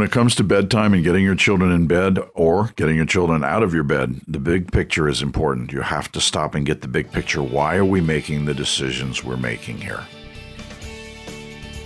When 0.00 0.08
it 0.08 0.12
comes 0.12 0.34
to 0.36 0.44
bedtime 0.44 0.94
and 0.94 1.04
getting 1.04 1.22
your 1.24 1.34
children 1.34 1.70
in 1.70 1.86
bed 1.86 2.18
or 2.32 2.72
getting 2.76 2.96
your 2.96 3.04
children 3.04 3.44
out 3.44 3.62
of 3.62 3.74
your 3.74 3.82
bed, 3.82 4.18
the 4.26 4.38
big 4.38 4.72
picture 4.72 5.10
is 5.10 5.20
important. 5.20 5.72
You 5.72 5.82
have 5.82 6.10
to 6.12 6.22
stop 6.22 6.54
and 6.54 6.64
get 6.64 6.80
the 6.80 6.88
big 6.88 7.12
picture. 7.12 7.42
Why 7.42 7.76
are 7.76 7.84
we 7.84 8.00
making 8.00 8.46
the 8.46 8.54
decisions 8.54 9.22
we're 9.22 9.36
making 9.36 9.76
here? 9.76 10.02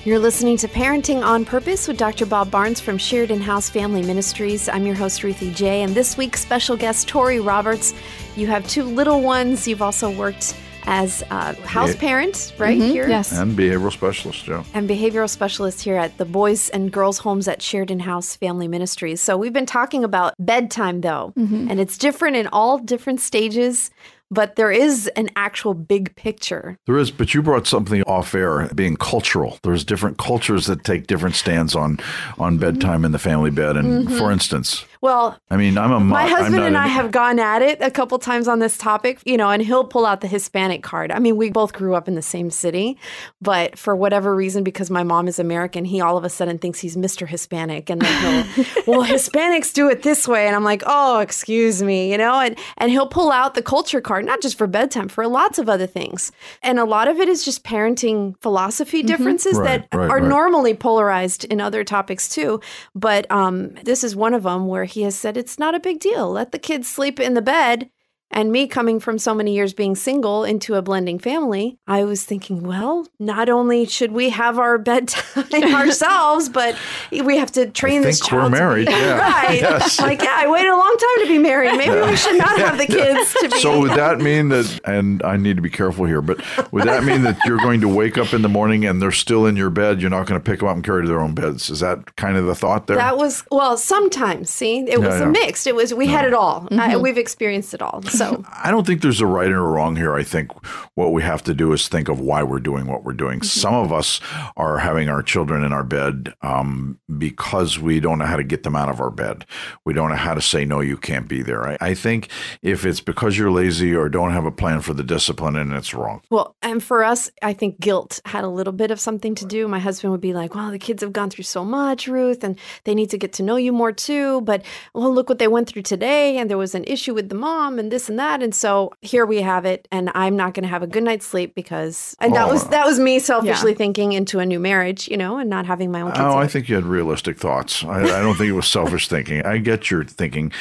You're 0.04 0.20
listening 0.20 0.56
to 0.58 0.68
Parenting 0.68 1.24
on 1.24 1.44
Purpose 1.44 1.88
with 1.88 1.96
Dr. 1.96 2.24
Bob 2.24 2.52
Barnes 2.52 2.80
from 2.80 2.98
Sheridan 2.98 3.40
House 3.40 3.68
Family 3.68 4.02
Ministries. 4.02 4.68
I'm 4.68 4.86
your 4.86 4.94
host, 4.94 5.24
Ruthie 5.24 5.52
J, 5.52 5.82
and 5.82 5.92
this 5.92 6.16
week's 6.16 6.40
special 6.40 6.76
guest, 6.76 7.08
Tori 7.08 7.40
Roberts. 7.40 7.94
You 8.36 8.46
have 8.46 8.64
two 8.68 8.84
little 8.84 9.22
ones. 9.22 9.66
You've 9.66 9.82
also 9.82 10.08
worked 10.08 10.54
as 10.86 11.22
a 11.30 11.54
house 11.66 11.94
parent, 11.96 12.52
right 12.58 12.78
Mm-hmm. 12.78 12.90
here? 12.92 13.08
Yes. 13.08 13.32
And 13.32 13.56
behavioral 13.56 13.92
specialist, 13.92 14.44
Joe. 14.44 14.64
and 14.74 14.88
behavioral 14.88 15.28
specialist 15.28 15.80
here 15.82 15.96
at 15.96 16.16
the 16.18 16.24
Boys 16.24 16.68
and 16.70 16.90
Girls 16.92 17.18
Homes 17.18 17.48
at 17.48 17.62
Sheridan 17.62 18.00
House 18.00 18.36
Family 18.36 18.68
Ministries. 18.68 19.20
So 19.20 19.36
we've 19.36 19.52
been 19.52 19.66
talking 19.66 20.04
about 20.04 20.34
bedtime 20.38 21.00
though, 21.00 21.32
Mm-hmm. 21.36 21.70
and 21.70 21.80
it's 21.80 21.96
different 21.98 22.36
in 22.36 22.46
all 22.48 22.78
different 22.78 23.20
stages, 23.20 23.90
but 24.30 24.56
there 24.56 24.72
is 24.72 25.06
an 25.16 25.30
actual 25.36 25.74
big 25.74 26.14
picture. 26.16 26.76
There 26.86 26.96
is, 26.98 27.10
but 27.10 27.34
you 27.34 27.42
brought 27.42 27.66
something 27.66 28.02
off 28.02 28.34
air, 28.34 28.68
being 28.74 28.96
cultural. 28.96 29.58
There's 29.62 29.84
different 29.84 30.18
cultures 30.18 30.66
that 30.66 30.82
take 30.84 31.06
different 31.06 31.34
stands 31.36 31.74
on 31.76 31.98
on 32.38 32.58
bedtime 32.58 33.04
in 33.04 33.12
the 33.12 33.18
family 33.18 33.50
bed. 33.50 33.76
And 33.76 34.10
for 34.16 34.32
instance, 34.32 34.84
Well, 35.04 35.38
I 35.50 35.58
mean, 35.58 35.76
I'm 35.76 35.92
a 35.92 36.00
mo- 36.00 36.14
my 36.14 36.26
husband 36.26 36.54
and 36.64 36.76
an- 36.76 36.76
I 36.76 36.86
have 36.86 37.10
gone 37.10 37.38
at 37.38 37.60
it 37.60 37.76
a 37.82 37.90
couple 37.90 38.18
times 38.18 38.48
on 38.48 38.58
this 38.60 38.78
topic, 38.78 39.20
you 39.26 39.36
know, 39.36 39.50
and 39.50 39.60
he'll 39.60 39.84
pull 39.84 40.06
out 40.06 40.22
the 40.22 40.26
Hispanic 40.26 40.82
card. 40.82 41.12
I 41.12 41.18
mean, 41.18 41.36
we 41.36 41.50
both 41.50 41.74
grew 41.74 41.94
up 41.94 42.08
in 42.08 42.14
the 42.14 42.22
same 42.22 42.48
city, 42.48 42.96
but 43.42 43.76
for 43.76 43.94
whatever 43.94 44.34
reason, 44.34 44.64
because 44.64 44.88
my 44.88 45.02
mom 45.02 45.28
is 45.28 45.38
American, 45.38 45.84
he 45.84 46.00
all 46.00 46.16
of 46.16 46.24
a 46.24 46.30
sudden 46.30 46.56
thinks 46.56 46.78
he's 46.80 46.96
Mr. 46.96 47.28
Hispanic. 47.28 47.90
And 47.90 48.00
then 48.00 48.46
he'll, 48.46 48.64
well, 48.86 49.04
Hispanics 49.04 49.74
do 49.74 49.90
it 49.90 50.04
this 50.04 50.26
way. 50.26 50.46
And 50.46 50.56
I'm 50.56 50.64
like, 50.64 50.82
oh, 50.86 51.18
excuse 51.20 51.82
me, 51.82 52.10
you 52.10 52.16
know, 52.16 52.40
and, 52.40 52.56
and 52.78 52.90
he'll 52.90 53.06
pull 53.06 53.30
out 53.30 53.52
the 53.54 53.62
culture 53.62 54.00
card, 54.00 54.24
not 54.24 54.40
just 54.40 54.56
for 54.56 54.66
bedtime, 54.66 55.08
for 55.08 55.26
lots 55.28 55.58
of 55.58 55.68
other 55.68 55.86
things. 55.86 56.32
And 56.62 56.78
a 56.78 56.86
lot 56.86 57.08
of 57.08 57.18
it 57.18 57.28
is 57.28 57.44
just 57.44 57.62
parenting 57.62 58.40
philosophy 58.40 59.02
differences 59.02 59.58
Right, 59.58 59.86
that 59.90 59.98
right, 59.98 60.08
are 60.10 60.20
right. 60.20 60.26
normally 60.28 60.72
polarized 60.72 61.44
in 61.44 61.60
other 61.60 61.84
topics 61.84 62.26
too. 62.26 62.62
But 62.94 63.30
um, 63.30 63.74
this 63.84 64.02
is 64.02 64.16
one 64.16 64.32
of 64.32 64.44
them 64.44 64.66
where 64.66 64.93
he 64.94 65.02
has 65.02 65.16
said 65.16 65.36
it's 65.36 65.58
not 65.58 65.74
a 65.74 65.80
big 65.80 66.00
deal. 66.00 66.30
Let 66.30 66.52
the 66.52 66.58
kids 66.58 66.88
sleep 66.88 67.20
in 67.20 67.34
the 67.34 67.42
bed. 67.42 67.90
And 68.34 68.50
me 68.50 68.66
coming 68.66 68.98
from 68.98 69.16
so 69.16 69.32
many 69.32 69.54
years 69.54 69.72
being 69.72 69.94
single 69.94 70.42
into 70.42 70.74
a 70.74 70.82
blending 70.82 71.20
family, 71.20 71.78
I 71.86 72.02
was 72.02 72.24
thinking, 72.24 72.64
well, 72.64 73.06
not 73.20 73.48
only 73.48 73.86
should 73.86 74.10
we 74.10 74.30
have 74.30 74.58
our 74.58 74.76
bedtime 74.76 75.72
ourselves, 75.72 76.48
but 76.48 76.76
we 77.12 77.38
have 77.38 77.52
to 77.52 77.70
train 77.70 78.00
I 78.00 78.06
this 78.06 78.18
think 78.18 78.30
child. 78.30 78.52
we're 78.52 78.58
married, 78.58 78.88
yeah. 78.88 79.18
right? 79.44 79.60
Yes. 79.60 80.00
Like, 80.00 80.20
yeah, 80.20 80.34
I 80.36 80.50
waited 80.50 80.68
a 80.68 80.76
long 80.76 80.96
time 80.98 81.26
to 81.26 81.28
be 81.28 81.38
married. 81.38 81.76
Maybe 81.76 81.94
we 81.94 82.16
should 82.16 82.36
not 82.36 82.58
have 82.58 82.76
the 82.76 82.86
kids 82.86 83.34
to 83.34 83.48
be. 83.50 83.60
So 83.60 83.78
would 83.78 83.92
that 83.92 84.18
mean 84.20 84.48
that, 84.48 84.80
and 84.84 85.22
I 85.22 85.36
need 85.36 85.54
to 85.54 85.62
be 85.62 85.70
careful 85.70 86.04
here, 86.04 86.20
but 86.20 86.40
would 86.72 86.88
that 86.88 87.04
mean 87.04 87.22
that 87.22 87.38
you're 87.46 87.58
going 87.58 87.80
to 87.82 87.88
wake 87.88 88.18
up 88.18 88.34
in 88.34 88.42
the 88.42 88.48
morning 88.48 88.84
and 88.84 89.00
they're 89.00 89.12
still 89.12 89.46
in 89.46 89.54
your 89.54 89.70
bed? 89.70 90.00
You're 90.00 90.10
not 90.10 90.26
going 90.26 90.40
to 90.40 90.44
pick 90.44 90.58
them 90.58 90.68
up 90.68 90.74
and 90.74 90.84
carry 90.84 91.02
to 91.02 91.08
their 91.08 91.20
own 91.20 91.36
beds? 91.36 91.70
Is 91.70 91.78
that 91.80 92.16
kind 92.16 92.36
of 92.36 92.46
the 92.46 92.56
thought 92.56 92.88
there? 92.88 92.96
That 92.96 93.16
was 93.16 93.44
well. 93.52 93.76
Sometimes, 93.76 94.50
see, 94.50 94.78
it 94.78 94.98
was 94.98 95.20
yeah. 95.20 95.28
a 95.28 95.30
mixed. 95.30 95.68
It 95.68 95.76
was 95.76 95.94
we 95.94 96.08
had 96.08 96.24
it 96.24 96.34
all. 96.34 96.66
Uh, 96.72 96.98
we've 97.00 97.18
experienced 97.18 97.74
it 97.74 97.80
all. 97.80 98.02
So 98.02 98.23
I 98.62 98.70
don't 98.70 98.86
think 98.86 99.02
there's 99.02 99.20
a 99.20 99.26
right 99.26 99.50
or 99.50 99.58
a 99.58 99.70
wrong 99.70 99.96
here. 99.96 100.14
I 100.14 100.22
think 100.22 100.50
what 100.94 101.12
we 101.12 101.22
have 101.22 101.42
to 101.44 101.54
do 101.54 101.72
is 101.72 101.88
think 101.88 102.08
of 102.08 102.20
why 102.20 102.42
we're 102.42 102.60
doing 102.60 102.86
what 102.86 103.04
we're 103.04 103.12
doing. 103.12 103.40
Mm-hmm. 103.40 103.60
Some 103.60 103.74
of 103.74 103.92
us 103.92 104.20
are 104.56 104.78
having 104.78 105.08
our 105.08 105.22
children 105.22 105.64
in 105.64 105.72
our 105.72 105.84
bed 105.84 106.34
um, 106.42 106.98
because 107.18 107.78
we 107.78 108.00
don't 108.00 108.18
know 108.18 108.26
how 108.26 108.36
to 108.36 108.44
get 108.44 108.62
them 108.62 108.76
out 108.76 108.88
of 108.88 109.00
our 109.00 109.10
bed. 109.10 109.44
We 109.84 109.92
don't 109.92 110.10
know 110.10 110.16
how 110.16 110.34
to 110.34 110.42
say, 110.42 110.64
no, 110.64 110.80
you 110.80 110.96
can't 110.96 111.28
be 111.28 111.42
there. 111.42 111.66
I, 111.68 111.78
I 111.80 111.94
think 111.94 112.28
if 112.62 112.84
it's 112.84 113.00
because 113.00 113.36
you're 113.38 113.50
lazy 113.50 113.94
or 113.94 114.08
don't 114.08 114.32
have 114.32 114.44
a 114.44 114.52
plan 114.52 114.80
for 114.80 114.94
the 114.94 115.02
discipline, 115.02 115.56
and 115.56 115.72
it's 115.72 115.94
wrong. 115.94 116.22
Well, 116.30 116.56
and 116.62 116.82
for 116.82 117.04
us, 117.04 117.30
I 117.42 117.52
think 117.52 117.80
guilt 117.80 118.20
had 118.24 118.44
a 118.44 118.48
little 118.48 118.72
bit 118.72 118.90
of 118.90 119.00
something 119.00 119.34
to 119.36 119.46
do. 119.46 119.68
My 119.68 119.78
husband 119.78 120.12
would 120.12 120.20
be 120.20 120.32
like, 120.32 120.54
"Well, 120.54 120.70
the 120.70 120.78
kids 120.78 121.02
have 121.02 121.12
gone 121.12 121.30
through 121.30 121.44
so 121.44 121.64
much, 121.64 122.06
Ruth, 122.06 122.44
and 122.44 122.58
they 122.84 122.94
need 122.94 123.10
to 123.10 123.18
get 123.18 123.32
to 123.34 123.42
know 123.42 123.56
you 123.56 123.72
more 123.72 123.92
too. 123.92 124.40
But 124.42 124.64
well, 124.94 125.12
look 125.12 125.28
what 125.28 125.38
they 125.38 125.48
went 125.48 125.68
through 125.68 125.82
today, 125.82 126.38
and 126.38 126.50
there 126.50 126.58
was 126.58 126.74
an 126.74 126.84
issue 126.84 127.14
with 127.14 127.28
the 127.28 127.34
mom, 127.34 127.78
and 127.78 127.90
this 127.90 128.03
and 128.08 128.18
that, 128.18 128.42
and 128.42 128.54
so 128.54 128.92
here 129.00 129.26
we 129.26 129.42
have 129.42 129.64
it. 129.64 129.86
And 129.90 130.10
I'm 130.14 130.36
not 130.36 130.54
going 130.54 130.62
to 130.64 130.68
have 130.68 130.82
a 130.82 130.86
good 130.86 131.02
night's 131.02 131.26
sleep 131.26 131.54
because, 131.54 132.16
and 132.20 132.34
that 132.34 132.48
Oh. 132.48 132.52
was 132.52 132.68
that 132.68 132.86
was 132.86 132.98
me 133.00 133.18
selfishly 133.18 133.74
thinking 133.74 134.12
into 134.12 134.38
a 134.38 134.46
new 134.46 134.58
marriage, 134.58 135.08
you 135.08 135.16
know, 135.16 135.38
and 135.38 135.48
not 135.50 135.66
having 135.66 135.90
my 135.90 136.00
own 136.00 136.10
oh, 136.10 136.12
kids. 136.12 136.24
Oh, 136.24 136.36
I 136.38 136.46
think 136.46 136.68
you 136.68 136.74
had 136.74 136.84
realistic 136.84 137.38
thoughts. 137.38 137.84
I, 137.84 138.00
I 138.02 138.20
don't 138.22 138.36
think 138.36 138.48
it 138.48 138.52
was 138.52 138.66
selfish 138.66 139.08
thinking. 139.08 139.44
I 139.44 139.58
get 139.58 139.90
your 139.90 140.04
thinking. 140.04 140.52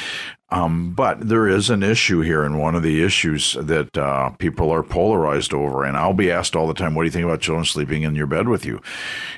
Um, 0.54 0.92
but 0.92 1.28
there 1.28 1.48
is 1.48 1.68
an 1.68 1.82
issue 1.82 2.20
here, 2.20 2.44
and 2.44 2.60
one 2.60 2.76
of 2.76 2.84
the 2.84 3.02
issues 3.02 3.56
that 3.60 3.98
uh, 3.98 4.30
people 4.30 4.70
are 4.70 4.84
polarized 4.84 5.52
over. 5.52 5.84
And 5.84 5.96
I'll 5.96 6.14
be 6.14 6.30
asked 6.30 6.54
all 6.54 6.68
the 6.68 6.74
time, 6.74 6.94
"What 6.94 7.02
do 7.02 7.06
you 7.06 7.10
think 7.10 7.24
about 7.24 7.40
children 7.40 7.64
sleeping 7.64 8.04
in 8.04 8.14
your 8.14 8.28
bed 8.28 8.48
with 8.48 8.64
you?" 8.64 8.80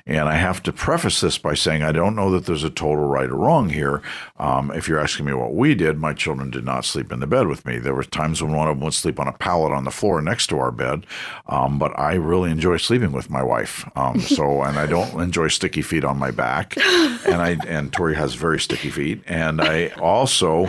And 0.05 0.29
I 0.29 0.35
have 0.35 0.63
to 0.65 0.75
preface 0.75 1.23
this 1.23 1.39
by 1.39 1.55
saying 1.55 1.83
I 1.83 1.93
don't 1.93 2.17
know 2.17 2.31
that 2.33 2.45
there's 2.45 2.65
a 2.65 2.71
total 2.71 3.07
right 3.07 3.31
or 3.31 3.37
wrong 3.37 3.71
here. 3.71 4.03
Um, 4.39 4.71
if 4.73 4.89
you're 4.89 4.99
asking 4.99 5.25
me 5.25 5.33
what 5.33 5.55
we 5.55 5.75
did, 5.75 5.99
my 5.99 6.13
children 6.13 6.51
did 6.51 6.67
not 6.67 6.85
sleep 6.85 7.11
in 7.11 7.21
the 7.21 7.27
bed 7.27 7.47
with 7.47 7.65
me. 7.65 7.79
There 7.79 7.95
were 7.95 8.05
times 8.05 8.43
when 8.43 8.53
one 8.53 8.69
of 8.69 8.77
them 8.77 8.85
would 8.85 8.93
sleep 8.93 9.19
on 9.19 9.27
a 9.27 9.33
pallet 9.33 9.73
on 9.73 9.85
the 9.85 9.91
floor 9.91 10.21
next 10.21 10.49
to 10.49 10.59
our 10.59 10.71
bed, 10.71 11.07
um, 11.49 11.79
but 11.79 11.99
I 11.99 12.13
really 12.15 12.51
enjoy 12.51 12.77
sleeping 12.77 13.13
with 13.13 13.31
my 13.31 13.43
wife. 13.43 13.89
Um, 13.97 14.21
so, 14.21 14.63
and 14.63 14.79
I 14.79 14.85
don't 14.85 15.19
enjoy 15.23 15.49
sticky 15.49 15.81
feet 15.81 16.05
on 16.05 16.19
my 16.19 16.31
back, 16.31 16.77
and 17.27 17.41
I 17.41 17.57
and 17.67 17.91
Tori 17.91 18.17
has 18.17 18.35
very 18.35 18.61
sticky 18.61 18.91
feet, 18.91 19.23
and 19.27 19.63
I 19.63 19.89
also 19.99 20.69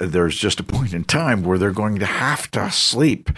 there's 0.00 0.36
just 0.36 0.60
a 0.60 0.64
point 0.64 0.94
in 0.94 1.04
time 1.04 1.42
where 1.42 1.58
they're 1.58 1.72
going 1.72 1.98
to 1.98 2.06
have 2.06 2.50
to 2.52 2.70
sleep 2.70 3.30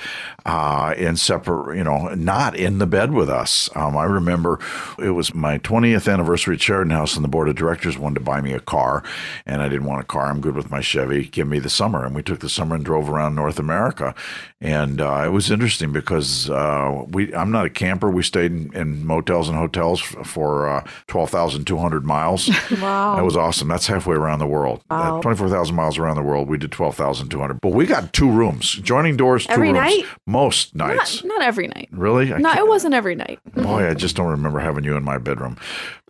uh, 0.46 0.94
in 0.96 1.16
separate, 1.16 1.76
you 1.76 1.84
know, 1.84 2.08
not 2.14 2.56
in 2.56 2.78
the 2.78 2.86
bed 2.86 3.12
with 3.12 3.28
us. 3.28 3.68
Um, 3.74 3.96
I 3.96 4.04
remember 4.04 4.58
it 4.98 5.10
was 5.10 5.34
my 5.34 5.58
20th 5.58 6.12
anniversary 6.12 6.54
at 6.54 6.62
Sheridan 6.62 6.90
House, 6.90 7.14
and 7.16 7.24
the 7.24 7.28
board 7.28 7.48
of 7.48 7.56
directors 7.56 7.98
wanted 7.98 8.16
to 8.16 8.24
buy 8.24 8.40
me 8.40 8.52
a 8.52 8.60
car, 8.60 9.02
and 9.46 9.62
I 9.62 9.68
didn't 9.68 9.86
want 9.86 10.00
a 10.00 10.06
car. 10.06 10.26
I'm 10.26 10.40
good 10.40 10.54
with 10.54 10.70
my 10.70 10.80
Chevy. 10.80 11.24
Give 11.24 11.46
me 11.46 11.58
the 11.58 11.70
summer, 11.70 12.04
and 12.04 12.14
we 12.14 12.22
took 12.22 12.40
the 12.40 12.48
summer 12.48 12.76
and 12.76 12.84
drove 12.84 13.10
around 13.10 13.34
North 13.34 13.58
America, 13.58 14.14
and 14.60 15.00
uh, 15.00 15.22
it 15.24 15.30
was 15.30 15.50
interesting 15.50 15.92
because 15.92 16.48
uh, 16.48 17.04
we 17.08 17.34
I'm 17.34 17.50
not 17.50 17.66
a 17.66 17.70
camper. 17.70 18.10
We 18.10 18.22
stayed 18.22 18.52
in, 18.52 18.72
in 18.74 19.06
motels 19.06 19.48
and 19.48 19.58
hotels 19.58 20.00
for 20.00 20.68
uh, 20.68 20.86
12,200 21.08 22.04
miles. 22.04 22.48
wow. 22.80 23.16
That 23.16 23.24
was 23.24 23.36
awesome. 23.36 23.68
That's 23.68 23.86
halfway 23.86 24.16
around 24.16 24.38
the 24.38 24.46
world. 24.46 24.82
Wow. 24.90 25.18
Uh, 25.18 25.22
24,000 25.22 25.74
miles 25.74 25.98
around 25.98 26.16
the 26.16 26.22
world. 26.22 26.48
We 26.52 26.58
did 26.58 26.70
12,200. 26.70 27.62
But 27.62 27.70
we 27.70 27.86
got 27.86 28.12
two 28.12 28.30
rooms, 28.30 28.72
joining 28.72 29.16
doors, 29.16 29.46
two 29.46 29.54
Every 29.54 29.68
rooms. 29.72 29.78
night? 29.80 30.04
Most 30.26 30.74
Not, 30.76 30.94
nights. 30.96 31.24
not 31.24 31.40
every 31.40 31.66
night. 31.66 31.88
Really? 31.92 32.30
I 32.30 32.36
No, 32.36 32.52
it 32.52 32.68
wasn't 32.68 32.92
every 32.92 33.14
night. 33.14 33.40
Boy, 33.54 33.88
I 33.88 33.94
just 33.94 34.16
don't 34.16 34.28
remember 34.28 34.58
having 34.58 34.84
you 34.84 34.94
in 34.96 35.02
my 35.02 35.16
bedroom. 35.16 35.56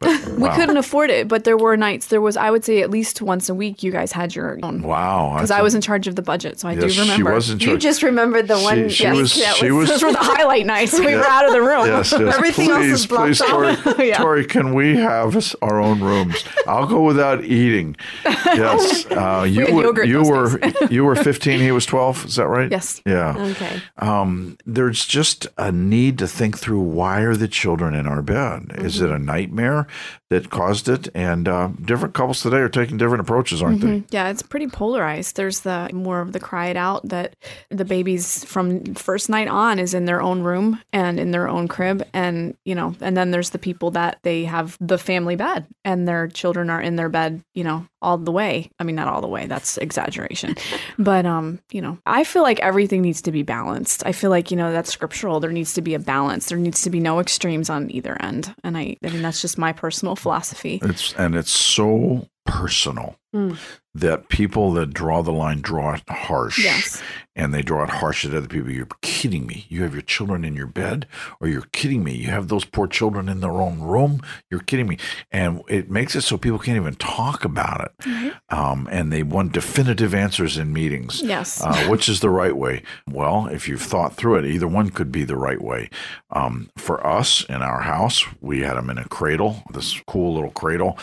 But 0.00 0.26
We 0.32 0.38
wow. 0.42 0.56
couldn't 0.56 0.78
afford 0.78 1.10
it, 1.10 1.28
but 1.28 1.44
there 1.44 1.56
were 1.56 1.76
nights. 1.76 2.06
There 2.08 2.20
was, 2.20 2.36
I 2.36 2.50
would 2.50 2.64
say, 2.64 2.82
at 2.82 2.90
least 2.90 3.22
once 3.22 3.48
a 3.48 3.54
week. 3.54 3.84
You 3.84 3.92
guys 3.92 4.10
had 4.10 4.34
your 4.34 4.58
own 4.64 4.82
Wow. 4.82 5.34
because 5.36 5.52
I 5.52 5.62
was 5.62 5.76
in 5.76 5.80
charge 5.80 6.08
of 6.08 6.16
the 6.16 6.22
budget, 6.22 6.58
so 6.58 6.68
I 6.68 6.72
Yes, 6.72 6.94
do 6.96 7.02
remember. 7.02 7.14
she 7.30 7.34
was 7.34 7.50
in 7.50 7.60
you 7.60 7.78
just 7.78 8.02
remembered 8.02 8.48
the 8.48 8.58
one. 8.58 8.88
she 8.88 9.06
week 9.08 9.20
was- 9.20 9.34
that 9.36 9.54
she 9.54 9.70
was, 9.70 9.88
was- 9.88 10.00
Those 10.00 10.02
were 10.02 10.12
the 10.12 10.18
highlight 10.18 10.66
nights. 10.66 10.98
We 10.98 11.14
were 11.14 11.22
out 11.24 11.46
of 11.46 11.52
the 11.52 11.62
room. 11.62 11.86
Yes, 11.86 12.10
yes. 12.10 12.34
Everything 12.34 12.70
else 12.70 12.80
please, 12.80 12.92
is 12.92 13.06
blocked 13.06 13.38
please, 13.38 13.38
Tori. 13.48 13.76
Yeah. 14.08 14.18
Tori, 14.18 14.44
can 14.44 14.74
we 14.74 14.96
have 14.96 15.54
our 15.62 15.80
own 15.80 16.00
rooms? 16.00 16.42
I'll 16.66 16.86
go 16.86 17.02
without 17.02 17.44
eating. 17.44 17.94
Yes, 18.24 19.06
uh, 19.06 19.46
you 19.48 19.66
had 19.66 19.74
were 19.74 20.04
you 20.04 20.22
were 20.32 20.60
you 20.90 21.04
were 21.04 21.14
15. 21.16 21.60
He 21.60 21.70
was 21.72 21.86
12. 21.86 22.26
Is 22.26 22.36
that 22.36 22.48
right? 22.48 22.70
Yes. 22.70 23.00
Yeah. 23.06 23.36
Okay. 23.38 23.80
Um, 23.98 24.56
there's 24.66 25.06
just 25.06 25.46
a 25.56 25.70
need 25.70 26.18
to 26.18 26.26
think 26.26 26.58
through 26.58 26.80
why 26.80 27.20
are 27.20 27.36
the 27.36 27.48
children 27.48 27.94
in 27.94 28.06
our 28.06 28.22
bed? 28.22 28.72
Is 28.78 28.96
Mm-hmm. 28.96 29.04
it 29.04 29.10
a 29.14 29.18
nightmare 29.18 29.86
that 30.30 30.50
caused 30.50 30.88
it? 30.88 31.08
And 31.14 31.46
uh, 31.48 31.68
different 31.84 32.14
couples 32.14 32.42
today 32.42 32.56
are 32.58 32.68
taking 32.68 32.96
different 32.98 33.20
approaches, 33.20 33.62
aren't 33.62 33.80
they? 33.80 34.02
Yeah, 34.10 34.28
it's 34.30 34.42
pretty 34.42 34.66
polarized. 34.68 35.36
There's 35.36 35.60
the 35.60 35.88
more 35.92 36.20
of 36.20 36.32
the 36.32 36.40
cry 36.40 36.66
it 36.68 36.76
out 36.76 37.08
that 37.08 37.36
the 37.70 37.84
babies 37.84 38.44
from 38.44 38.94
first 38.94 39.28
night 39.28 39.48
on 39.48 39.78
is 39.78 39.94
in 39.94 40.04
their 40.06 40.20
own 40.22 40.42
room 40.42 40.80
and 40.92 41.20
in 41.20 41.30
their 41.30 41.48
own 41.48 41.68
crib. 41.68 42.02
And, 42.12 42.56
you 42.64 42.74
know, 42.74 42.94
and 43.00 43.16
then 43.16 43.30
there's 43.30 43.50
the 43.50 43.58
people 43.58 43.90
that 43.92 44.18
they 44.22 44.44
have 44.44 44.76
the 44.80 44.98
family 44.98 45.36
bed 45.36 45.66
and 45.84 46.08
their 46.08 46.28
children 46.28 46.70
are 46.70 46.80
in 46.80 46.96
their 46.96 47.08
bed, 47.08 47.42
you 47.54 47.64
know, 47.64 47.86
all 48.02 48.18
the 48.18 48.32
way. 48.32 48.70
I 48.78 48.84
mean, 48.84 48.96
not 48.96 49.08
all 49.08 49.20
the 49.20 49.28
way, 49.28 49.46
that's 49.46 49.78
exaggeration. 49.78 50.56
but, 50.98 51.24
um, 51.24 51.60
you 51.70 51.80
know, 51.80 51.98
I 52.04 52.24
feel 52.24 52.42
like 52.42 52.60
everything 52.60 53.00
needs 53.00 53.22
to 53.22 53.32
be 53.32 53.42
balanced. 53.42 54.04
I 54.04 54.12
feel 54.12 54.30
like, 54.30 54.50
you 54.50 54.56
know, 54.56 54.72
that's 54.72 54.92
scriptural. 54.92 55.40
There 55.40 55.52
needs 55.52 55.72
to 55.74 55.82
be 55.82 55.94
a 55.94 55.98
balance. 55.98 56.46
There 56.46 56.58
needs 56.58 56.82
to 56.82 56.90
be 56.90 57.00
no 57.00 57.20
extremes 57.20 57.70
on 57.70 57.90
either 57.90 58.20
end. 58.20 58.54
And 58.64 58.76
I, 58.76 58.96
I 59.02 59.08
mean, 59.08 59.22
that's 59.22 59.40
just 59.40 59.56
my 59.56 59.72
personal 59.72 60.16
philosophy. 60.16 60.80
It's 60.82 61.14
and 61.14 61.34
it's 61.34 61.52
so 61.52 62.28
personal. 62.44 63.16
Mm. 63.34 63.56
that 63.94 64.28
people 64.28 64.72
that 64.74 64.92
draw 64.92 65.22
the 65.22 65.32
line 65.32 65.62
draw 65.62 65.94
it 65.94 66.02
harsh. 66.06 66.62
Yes. 66.62 67.02
And 67.34 67.54
they 67.54 67.62
draw 67.62 67.82
it 67.84 67.90
harsh 67.90 68.26
at 68.26 68.34
other 68.34 68.46
people. 68.46 68.70
You're 68.70 68.88
kidding 69.00 69.46
me. 69.46 69.66
You 69.68 69.82
have 69.82 69.94
your 69.94 70.02
children 70.02 70.44
in 70.44 70.54
your 70.54 70.66
bed, 70.66 71.06
or 71.40 71.48
you're 71.48 71.68
kidding 71.72 72.04
me. 72.04 72.14
You 72.14 72.28
have 72.28 72.48
those 72.48 72.64
poor 72.64 72.86
children 72.86 73.28
in 73.28 73.40
their 73.40 73.52
own 73.52 73.80
room. 73.80 74.20
You're 74.50 74.60
kidding 74.60 74.86
me. 74.86 74.98
And 75.30 75.62
it 75.68 75.90
makes 75.90 76.14
it 76.14 76.22
so 76.22 76.36
people 76.36 76.58
can't 76.58 76.76
even 76.76 76.96
talk 76.96 77.44
about 77.44 77.80
it. 77.80 77.92
Mm-hmm. 78.06 78.54
Um, 78.54 78.88
and 78.90 79.12
they 79.12 79.22
want 79.22 79.52
definitive 79.52 80.14
answers 80.14 80.58
in 80.58 80.72
meetings. 80.72 81.22
Yes. 81.22 81.62
Uh, 81.62 81.86
which 81.86 82.08
is 82.08 82.20
the 82.20 82.30
right 82.30 82.56
way? 82.56 82.82
Well, 83.10 83.46
if 83.46 83.66
you've 83.68 83.80
thought 83.82 84.14
through 84.14 84.36
it, 84.36 84.44
either 84.44 84.68
one 84.68 84.90
could 84.90 85.10
be 85.10 85.24
the 85.24 85.36
right 85.36 85.60
way. 85.62 85.88
Um, 86.30 86.70
for 86.76 87.06
us 87.06 87.44
in 87.48 87.62
our 87.62 87.80
house, 87.80 88.24
we 88.40 88.60
had 88.60 88.74
them 88.74 88.90
in 88.90 88.98
a 88.98 89.08
cradle, 89.08 89.62
this 89.72 90.00
cool 90.06 90.34
little 90.34 90.50
cradle. 90.50 90.98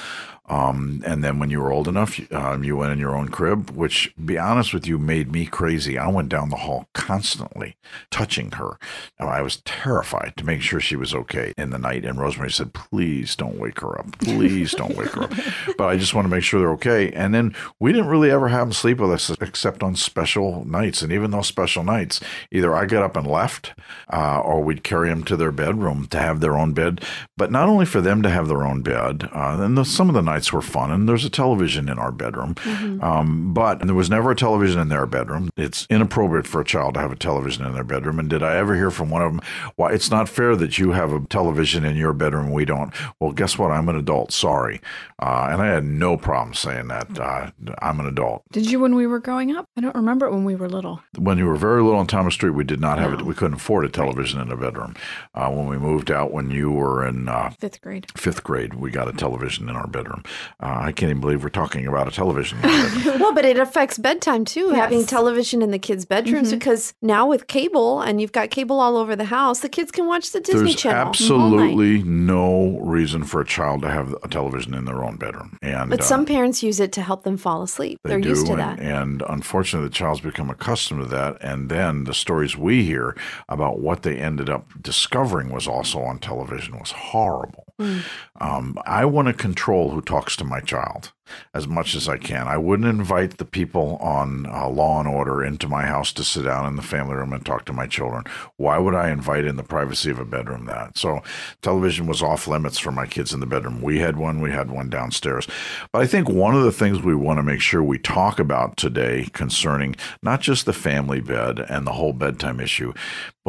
Um, 0.49 1.03
and 1.05 1.23
then 1.23 1.37
when 1.37 1.51
you 1.51 1.59
were 1.61 1.71
old 1.71 1.87
enough, 1.87 2.19
um, 2.33 2.63
you 2.63 2.75
went 2.75 2.91
in 2.91 2.97
your 2.97 3.15
own 3.15 3.29
crib, 3.29 3.69
which, 3.69 4.11
to 4.15 4.21
be 4.21 4.35
honest 4.35 4.73
with 4.73 4.87
you, 4.87 4.97
made 4.97 5.31
me 5.31 5.45
crazy. 5.45 5.95
I 5.99 6.07
went 6.07 6.18
down 6.27 6.49
the 6.49 6.57
hall 6.57 6.87
constantly 6.93 7.75
touching 8.11 8.51
her. 8.51 8.77
Now, 9.19 9.27
I 9.27 9.41
was 9.41 9.61
terrified 9.61 10.33
to 10.37 10.45
make 10.45 10.61
sure 10.61 10.79
she 10.79 10.95
was 10.95 11.13
okay 11.13 11.53
in 11.57 11.69
the 11.69 11.77
night. 11.77 12.05
And 12.05 12.19
Rosemary 12.19 12.51
said, 12.51 12.73
please 12.73 13.35
don't 13.35 13.57
wake 13.57 13.79
her 13.81 13.97
up. 13.99 14.17
Please 14.19 14.71
don't 14.71 14.97
wake 14.97 15.11
her 15.11 15.23
up. 15.23 15.33
But 15.77 15.87
I 15.87 15.97
just 15.97 16.13
want 16.13 16.25
to 16.25 16.29
make 16.29 16.43
sure 16.43 16.59
they're 16.59 16.71
okay. 16.71 17.11
And 17.11 17.33
then 17.33 17.55
we 17.79 17.93
didn't 17.93 18.09
really 18.09 18.31
ever 18.31 18.49
have 18.49 18.67
them 18.67 18.73
sleep 18.73 18.99
with 18.99 19.11
us 19.11 19.29
except 19.29 19.81
on 19.81 19.95
special 19.95 20.65
nights. 20.65 21.01
And 21.01 21.11
even 21.11 21.31
those 21.31 21.47
special 21.47 21.83
nights, 21.83 22.19
either 22.51 22.75
I 22.75 22.85
got 22.85 23.03
up 23.03 23.15
and 23.15 23.25
left 23.25 23.73
uh, 24.11 24.41
or 24.41 24.61
we'd 24.61 24.83
carry 24.83 25.09
them 25.09 25.23
to 25.25 25.37
their 25.37 25.51
bedroom 25.51 26.07
to 26.07 26.19
have 26.19 26.39
their 26.41 26.57
own 26.57 26.73
bed. 26.73 27.03
But 27.37 27.51
not 27.51 27.69
only 27.69 27.85
for 27.85 28.01
them 28.01 28.21
to 28.23 28.29
have 28.29 28.47
their 28.47 28.65
own 28.65 28.81
bed, 28.81 29.29
uh, 29.33 29.57
and 29.59 29.77
the, 29.77 29.85
some 29.85 30.09
of 30.09 30.15
the 30.15 30.21
nights 30.21 30.51
were 30.51 30.61
fun, 30.61 30.91
and 30.91 31.07
there's 31.07 31.25
a 31.25 31.29
television 31.29 31.87
in 31.87 31.97
our 31.97 32.11
bedroom. 32.11 32.55
Um, 33.01 33.53
but 33.53 33.79
there 33.85 33.95
was 33.95 34.09
never 34.09 34.31
a 34.31 34.35
television 34.35 34.79
in 34.79 34.89
their 34.89 35.05
bedroom. 35.05 35.49
It's 35.55 35.87
inappropriate 35.89 36.08
for 36.09 36.59
a 36.61 36.65
child 36.65 36.93
to 36.95 36.99
have 36.99 37.11
a 37.11 37.15
television 37.15 37.65
in 37.65 37.73
their 37.73 37.83
bedroom. 37.83 38.19
And 38.19 38.29
did 38.29 38.43
I 38.43 38.57
ever 38.57 38.75
hear 38.75 38.91
from 38.91 39.09
one 39.09 39.21
of 39.21 39.31
them, 39.31 39.41
why 39.75 39.91
it's 39.91 40.09
not 40.11 40.27
fair 40.29 40.55
that 40.55 40.77
you 40.77 40.91
have 40.91 41.11
a 41.13 41.19
television 41.27 41.85
in 41.85 41.95
your 41.95 42.13
bedroom 42.13 42.45
and 42.47 42.53
we 42.53 42.65
don't? 42.65 42.93
Well, 43.19 43.31
guess 43.31 43.57
what? 43.57 43.71
I'm 43.71 43.89
an 43.89 43.95
adult. 43.95 44.31
Sorry. 44.31 44.81
Uh, 45.21 45.49
and 45.51 45.61
I 45.61 45.67
had 45.67 45.83
no 45.83 46.17
problem 46.17 46.53
saying 46.53 46.87
that. 46.87 47.19
Uh, 47.19 47.51
I'm 47.81 47.99
an 47.99 48.05
adult. 48.05 48.43
Did 48.51 48.69
you 48.71 48.79
when 48.79 48.95
we 48.95 49.05
were 49.07 49.19
growing 49.19 49.55
up? 49.55 49.65
I 49.77 49.81
don't 49.81 49.95
remember 49.95 50.25
it 50.25 50.31
when 50.31 50.45
we 50.45 50.55
were 50.55 50.69
little. 50.69 51.01
When 51.17 51.37
you 51.37 51.45
were 51.45 51.55
very 51.57 51.81
little 51.83 51.99
on 51.99 52.07
Thomas 52.07 52.33
Street, 52.33 52.51
we 52.51 52.63
did 52.63 52.79
not 52.79 52.99
have 52.99 53.13
it. 53.13 53.21
We 53.23 53.33
couldn't 53.33 53.55
afford 53.57 53.85
a 53.85 53.89
television 53.89 54.39
in 54.39 54.51
a 54.51 54.57
bedroom. 54.57 54.95
Uh, 55.33 55.49
when 55.49 55.67
we 55.67 55.77
moved 55.77 56.09
out, 56.11 56.31
when 56.31 56.51
you 56.51 56.71
were 56.71 57.05
in 57.05 57.27
uh, 57.27 57.49
Fifth 57.59 57.81
grade. 57.81 58.07
fifth 58.15 58.43
grade, 58.43 58.75
we 58.75 58.91
got 58.91 59.07
a 59.07 59.13
television 59.13 59.69
in 59.69 59.75
our 59.75 59.87
bedroom. 59.87 60.23
Uh, 60.61 60.77
I 60.81 60.91
can't 60.91 61.09
even 61.09 61.21
believe 61.21 61.43
we're 61.43 61.49
talking 61.49 61.85
about 61.87 62.07
a 62.07 62.11
television. 62.11 62.59
in 62.59 62.65
our 62.69 63.17
well, 63.19 63.33
but 63.33 63.45
it 63.45 63.57
affects 63.59 63.97
bedtime 63.97 64.45
too, 64.45 64.69
having 64.69 65.05
television 65.05 65.61
in 65.61 65.71
the 65.71 65.79
kids' 65.79 65.98
bedrooms 66.05 66.51
because 66.51 66.93
now 67.01 67.27
with 67.27 67.47
cable 67.47 68.01
and 68.01 68.19
you've 68.21 68.31
got 68.31 68.49
cable 68.49 68.79
all 68.79 68.97
over 68.97 69.15
the 69.15 69.25
house, 69.25 69.59
the 69.59 69.69
kids 69.69 69.91
can 69.91 70.05
watch 70.07 70.31
the 70.31 70.39
Disney 70.39 70.61
There's 70.71 70.75
Channel. 70.75 70.97
all 70.99 71.05
night. 71.05 71.09
absolutely 71.09 72.03
no 72.03 72.79
reason 72.81 73.23
for 73.23 73.41
a 73.41 73.45
child 73.45 73.81
to 73.83 73.89
have 73.89 74.15
a 74.23 74.27
television 74.27 74.73
in 74.73 74.85
their 74.85 75.03
own 75.03 75.17
bedroom. 75.17 75.57
And 75.61 75.89
But 75.89 76.01
uh, 76.01 76.03
some 76.03 76.25
parents 76.25 76.63
use 76.63 76.79
it 76.79 76.91
to 76.93 77.01
help 77.01 77.23
them 77.23 77.37
fall 77.37 77.61
asleep. 77.63 77.99
They 78.03 78.09
They're 78.11 78.21
do, 78.21 78.29
used 78.29 78.45
to 78.47 78.53
and, 78.53 78.61
that. 78.61 78.79
and 78.79 79.23
unfortunately, 79.29 79.89
the 79.89 79.93
child's 79.95 80.21
become 80.21 80.49
accustomed 80.49 81.01
to 81.03 81.07
that. 81.09 81.37
And 81.41 81.69
then 81.69 82.03
the 82.05 82.13
stories 82.13 82.57
we 82.57 82.83
hear 82.83 83.15
about 83.47 83.79
what 83.79 84.03
they 84.03 84.17
ended 84.17 84.49
up 84.49 84.69
discovering 84.81 85.49
was 85.49 85.67
also 85.67 85.99
on 86.01 86.19
television 86.19 86.77
was 86.79 86.91
horrible. 86.91 87.68
Hmm. 87.79 87.99
Um, 88.41 88.77
I 88.85 89.05
want 89.05 89.29
to 89.29 89.33
control 89.33 89.91
who 89.91 90.01
talks 90.01 90.35
to 90.35 90.43
my 90.43 90.59
child 90.59 91.13
as 91.53 91.67
much 91.67 91.95
as 91.95 92.09
I 92.09 92.17
can. 92.17 92.47
I 92.47 92.57
wouldn't 92.57 92.89
invite 92.89 93.37
the 93.37 93.45
people 93.45 93.97
on 94.01 94.45
uh, 94.47 94.67
Law 94.67 94.99
and 94.99 95.07
Order 95.07 95.43
into 95.43 95.67
my 95.67 95.85
house 95.85 96.11
to 96.13 96.23
sit 96.23 96.43
down 96.43 96.65
in 96.65 96.75
the 96.75 96.81
family 96.81 97.15
room 97.15 97.33
and 97.33 97.45
talk 97.45 97.65
to 97.65 97.73
my 97.73 97.87
children. 97.87 98.23
Why 98.57 98.77
would 98.77 98.95
I 98.95 99.11
invite 99.11 99.45
in 99.45 99.55
the 99.55 99.63
privacy 99.63 100.09
of 100.11 100.19
a 100.19 100.25
bedroom 100.25 100.65
that? 100.65 100.97
So 100.97 101.21
television 101.61 102.07
was 102.07 102.21
off 102.21 102.47
limits 102.47 102.79
for 102.79 102.91
my 102.91 103.05
kids 103.05 103.33
in 103.33 103.39
the 103.39 103.45
bedroom. 103.45 103.81
We 103.81 103.99
had 103.99 104.17
one, 104.17 104.41
we 104.41 104.51
had 104.51 104.71
one 104.71 104.89
downstairs. 104.89 105.47
But 105.93 106.01
I 106.01 106.07
think 106.07 106.29
one 106.29 106.55
of 106.55 106.63
the 106.63 106.71
things 106.71 107.01
we 107.01 107.15
want 107.15 107.37
to 107.37 107.43
make 107.43 107.61
sure 107.61 107.83
we 107.83 107.99
talk 107.99 108.39
about 108.39 108.77
today 108.77 109.27
concerning 109.33 109.95
not 110.21 110.41
just 110.41 110.65
the 110.65 110.73
family 110.73 111.21
bed 111.21 111.59
and 111.59 111.85
the 111.85 111.93
whole 111.93 112.13
bedtime 112.13 112.59
issue, 112.59 112.93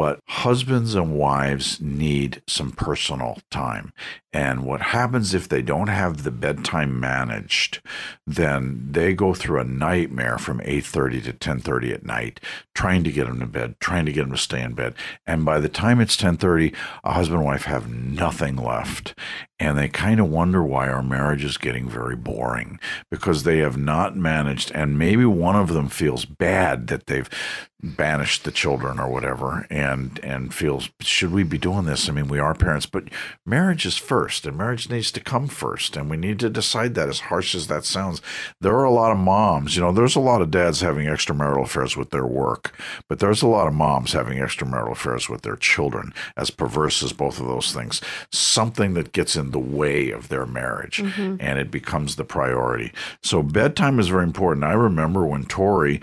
but 0.01 0.19
husbands 0.29 0.95
and 0.95 1.13
wives 1.13 1.79
need 1.79 2.41
some 2.47 2.71
personal 2.71 3.37
time. 3.51 3.93
And 4.33 4.63
what 4.63 4.81
happens 4.81 5.33
if 5.33 5.49
they 5.49 5.61
don't 5.61 5.89
have 5.89 6.23
the 6.23 6.31
bedtime 6.31 6.99
managed, 6.99 7.81
then 8.25 8.87
they 8.91 9.13
go 9.13 9.33
through 9.33 9.59
a 9.59 9.65
nightmare 9.65 10.37
from 10.37 10.61
8:30 10.61 11.21
to 11.23 11.33
10:30 11.33 11.93
at 11.93 12.05
night 12.05 12.39
trying 12.73 13.03
to 13.03 13.11
get 13.11 13.27
them 13.27 13.39
to 13.39 13.45
bed, 13.45 13.75
trying 13.79 14.05
to 14.05 14.11
get 14.11 14.21
them 14.21 14.31
to 14.31 14.37
stay 14.37 14.61
in 14.61 14.73
bed. 14.73 14.95
And 15.27 15.43
by 15.43 15.59
the 15.59 15.69
time 15.69 15.99
it's 15.99 16.15
10:30, 16.15 16.73
a 17.03 17.13
husband 17.13 17.39
and 17.39 17.45
wife 17.45 17.65
have 17.65 17.89
nothing 17.89 18.55
left. 18.55 19.13
And 19.59 19.77
they 19.77 19.89
kind 19.89 20.19
of 20.19 20.29
wonder 20.29 20.63
why 20.63 20.87
our 20.87 21.03
marriage 21.03 21.43
is 21.43 21.57
getting 21.57 21.87
very 21.87 22.15
boring 22.15 22.79
because 23.11 23.43
they 23.43 23.59
have 23.59 23.77
not 23.77 24.15
managed 24.17 24.71
and 24.71 24.97
maybe 24.97 25.25
one 25.25 25.55
of 25.55 25.73
them 25.73 25.87
feels 25.87 26.25
bad 26.25 26.87
that 26.87 27.05
they've 27.05 27.29
banished 27.83 28.43
the 28.43 28.51
children 28.51 28.99
or 28.99 29.07
whatever 29.09 29.65
and 29.71 30.19
and 30.23 30.53
feels 30.53 30.89
should 30.99 31.31
we 31.31 31.41
be 31.41 31.57
doing 31.57 31.85
this 31.85 32.07
i 32.07 32.11
mean 32.11 32.27
we 32.27 32.37
are 32.37 32.53
parents 32.53 32.85
but 32.85 33.05
marriage 33.43 33.87
is 33.87 33.97
first 33.97 34.20
and 34.27 34.57
marriage 34.57 34.89
needs 34.89 35.11
to 35.11 35.19
come 35.19 35.47
first 35.47 35.95
and 35.95 36.09
we 36.09 36.17
need 36.17 36.39
to 36.39 36.49
decide 36.49 36.95
that 36.95 37.09
as 37.09 37.21
harsh 37.21 37.55
as 37.55 37.67
that 37.67 37.85
sounds. 37.85 38.21
There 38.59 38.75
are 38.75 38.83
a 38.83 38.91
lot 38.91 39.11
of 39.11 39.17
moms 39.17 39.75
you 39.75 39.81
know 39.81 39.91
there's 39.91 40.15
a 40.15 40.19
lot 40.19 40.41
of 40.41 40.51
dads 40.51 40.81
having 40.81 41.07
extramarital 41.07 41.63
affairs 41.63 41.97
with 41.97 42.11
their 42.11 42.25
work 42.25 42.77
but 43.07 43.19
there's 43.19 43.41
a 43.41 43.47
lot 43.47 43.67
of 43.67 43.73
moms 43.73 44.13
having 44.13 44.37
extramarital 44.37 44.91
affairs 44.91 45.29
with 45.29 45.41
their 45.41 45.55
children 45.55 46.13
as 46.37 46.49
perverse 46.49 47.03
as 47.03 47.13
both 47.13 47.39
of 47.39 47.47
those 47.47 47.73
things. 47.73 48.01
Something 48.31 48.93
that 48.93 49.11
gets 49.11 49.35
in 49.35 49.51
the 49.51 49.59
way 49.59 50.11
of 50.11 50.29
their 50.29 50.45
marriage 50.45 50.97
mm-hmm. 50.97 51.37
and 51.39 51.59
it 51.59 51.71
becomes 51.71 52.15
the 52.15 52.23
priority. 52.23 52.91
So 53.21 53.43
bedtime 53.43 53.99
is 53.99 54.07
very 54.07 54.23
important. 54.23 54.65
I 54.65 54.73
remember 54.73 55.25
when 55.25 55.45
tori 55.45 56.01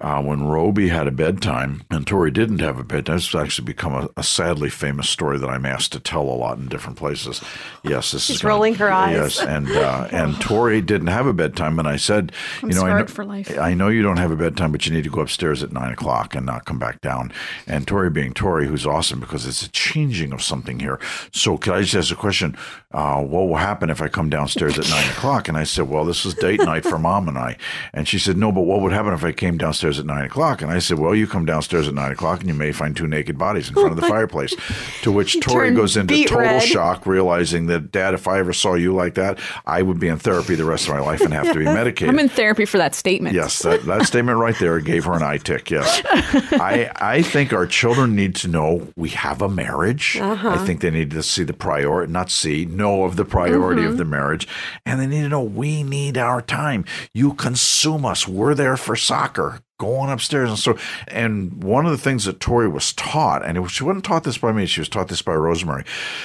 uh, 0.00 0.22
when 0.22 0.46
Roby 0.46 0.88
had 0.88 1.06
a 1.08 1.10
bedtime 1.10 1.82
and 1.90 2.06
Tori 2.06 2.30
didn't 2.30 2.60
have 2.60 2.78
a 2.78 2.84
bedtime, 2.84 3.16
this 3.16 3.32
has 3.32 3.42
actually 3.42 3.64
become 3.66 3.92
a, 3.94 4.08
a 4.16 4.22
sadly 4.22 4.70
famous 4.70 5.08
story 5.08 5.38
that 5.38 5.48
I'm 5.48 5.66
asked 5.66 5.92
to 5.92 6.00
tell 6.00 6.22
a 6.22 6.38
lot 6.38 6.58
in 6.58 6.68
different 6.68 6.96
places. 6.98 7.40
Yes, 7.82 8.12
this 8.12 8.24
She's 8.26 8.36
is 8.36 8.42
gonna- 8.42 8.54
rolling 8.54 8.74
her 8.76 8.90
eyes. 8.92 9.16
Yes, 9.16 9.40
and 9.40 9.68
uh, 9.70 10.08
and 10.12 10.40
Tori 10.40 10.80
didn't 10.80 11.08
have 11.08 11.26
a 11.26 11.32
bedtime, 11.32 11.78
and 11.78 11.88
I 11.88 11.96
said, 11.96 12.32
I'm 12.62 12.70
you 12.70 12.76
know, 12.76 12.82
I 12.86 13.00
know, 13.00 13.06
for 13.06 13.24
life. 13.24 13.58
I 13.58 13.74
know 13.74 13.88
you 13.88 14.02
don't 14.02 14.18
have 14.18 14.30
a 14.30 14.36
bedtime, 14.36 14.72
but 14.72 14.86
you 14.86 14.92
need 14.92 15.04
to 15.04 15.10
go 15.10 15.20
upstairs 15.20 15.62
at 15.62 15.72
nine 15.72 15.92
o'clock 15.92 16.34
and 16.34 16.44
not 16.46 16.64
come 16.64 16.78
back 16.78 17.00
down. 17.00 17.32
And 17.66 17.86
Tori, 17.86 18.10
being 18.10 18.34
Tori, 18.34 18.66
who's 18.66 18.86
awesome 18.86 19.20
because 19.20 19.46
it's 19.46 19.62
a 19.62 19.70
changing 19.70 20.32
of 20.32 20.42
something 20.42 20.80
here. 20.80 21.00
So, 21.32 21.56
could 21.56 21.72
I 21.74 21.82
just 21.82 21.94
ask 21.94 22.12
a 22.12 22.16
question? 22.20 22.56
Uh, 22.90 23.22
what 23.22 23.48
will 23.48 23.56
happen 23.56 23.90
if 23.90 24.00
I 24.00 24.08
come 24.08 24.30
downstairs 24.30 24.78
at 24.78 24.88
nine 24.88 25.08
o'clock? 25.10 25.48
And 25.48 25.56
I 25.58 25.64
said, 25.64 25.88
well, 25.88 26.04
this 26.04 26.24
is 26.24 26.34
date 26.34 26.60
night 26.60 26.84
for 26.84 26.98
mom 26.98 27.28
and 27.28 27.36
I. 27.36 27.56
And 27.92 28.08
she 28.08 28.18
said, 28.18 28.36
no, 28.36 28.50
but 28.52 28.62
what 28.62 28.80
would 28.80 28.92
happen 28.92 29.12
if 29.12 29.24
I 29.24 29.32
came 29.32 29.58
downstairs 29.58 29.87
at 29.96 30.06
nine 30.06 30.24
o'clock? 30.24 30.60
And 30.60 30.72
I 30.72 30.80
said, 30.80 30.98
well, 30.98 31.14
you 31.14 31.28
come 31.28 31.44
downstairs 31.44 31.86
at 31.86 31.94
nine 31.94 32.10
o'clock 32.10 32.40
and 32.40 32.48
you 32.48 32.54
may 32.54 32.72
find 32.72 32.96
two 32.96 33.06
naked 33.06 33.38
bodies 33.38 33.68
in 33.68 33.74
front 33.74 33.92
of 33.92 33.96
the 33.96 34.02
fireplace. 34.08 34.56
To 35.02 35.12
which 35.12 35.38
Tori 35.40 35.70
goes 35.70 35.96
into 35.96 36.24
total 36.24 36.38
red. 36.40 36.62
shock, 36.62 37.06
realizing 37.06 37.66
that, 37.66 37.92
Dad, 37.92 38.14
if 38.14 38.26
I 38.26 38.40
ever 38.40 38.52
saw 38.52 38.74
you 38.74 38.92
like 38.92 39.14
that, 39.14 39.38
I 39.66 39.82
would 39.82 40.00
be 40.00 40.08
in 40.08 40.18
therapy 40.18 40.56
the 40.56 40.64
rest 40.64 40.88
of 40.88 40.94
my 40.94 41.00
life 41.00 41.20
and 41.20 41.32
have 41.32 41.52
to 41.52 41.58
be 41.58 41.64
medicated. 41.78 42.08
I'm 42.08 42.18
in 42.18 42.28
therapy 42.28 42.64
for 42.64 42.78
that 42.78 42.96
statement. 42.96 43.36
Yes, 43.36 43.60
that, 43.60 43.84
that 43.84 44.06
statement 44.06 44.38
right 44.38 44.58
there 44.58 44.80
gave 44.80 45.04
her 45.04 45.12
an 45.12 45.22
eye 45.22 45.38
tick. 45.38 45.70
Yes. 45.70 46.02
I, 46.04 46.90
I 46.96 47.22
think 47.22 47.52
our 47.52 47.66
children 47.66 48.16
need 48.16 48.34
to 48.36 48.48
know 48.48 48.88
we 48.96 49.10
have 49.10 49.42
a 49.42 49.48
marriage. 49.48 50.18
Uh-huh. 50.20 50.50
I 50.50 50.58
think 50.66 50.80
they 50.80 50.90
need 50.90 51.12
to 51.12 51.22
see 51.22 51.44
the 51.44 51.52
priority, 51.52 52.12
not 52.12 52.30
see, 52.30 52.64
know 52.66 53.04
of 53.04 53.16
the 53.16 53.24
priority 53.24 53.82
of 53.82 53.90
mm-hmm. 53.90 53.98
the 53.98 54.04
marriage. 54.04 54.48
And 54.84 55.00
they 55.00 55.06
need 55.06 55.22
to 55.22 55.28
know 55.28 55.42
we 55.42 55.82
need 55.82 56.18
our 56.18 56.42
time. 56.42 56.84
You 57.14 57.34
consume 57.34 58.04
us. 58.04 58.26
We're 58.26 58.54
there 58.54 58.76
for 58.76 58.96
soccer. 58.96 59.60
Go 59.78 59.96
on 59.96 60.10
upstairs. 60.10 60.50
And 60.50 60.58
so, 60.58 60.76
and 61.06 61.62
one 61.62 61.86
of 61.86 61.92
the 61.92 61.98
things 61.98 62.24
that 62.24 62.40
Tori 62.40 62.68
was 62.68 62.92
taught, 62.92 63.44
and 63.44 63.70
she 63.70 63.84
wasn't 63.84 64.04
taught 64.04 64.24
this 64.24 64.38
by 64.38 64.50
me, 64.50 64.66
she 64.66 64.80
was 64.80 64.88
taught 64.88 65.06
this 65.06 65.22
by 65.22 65.34
Rosemary. 65.34 65.84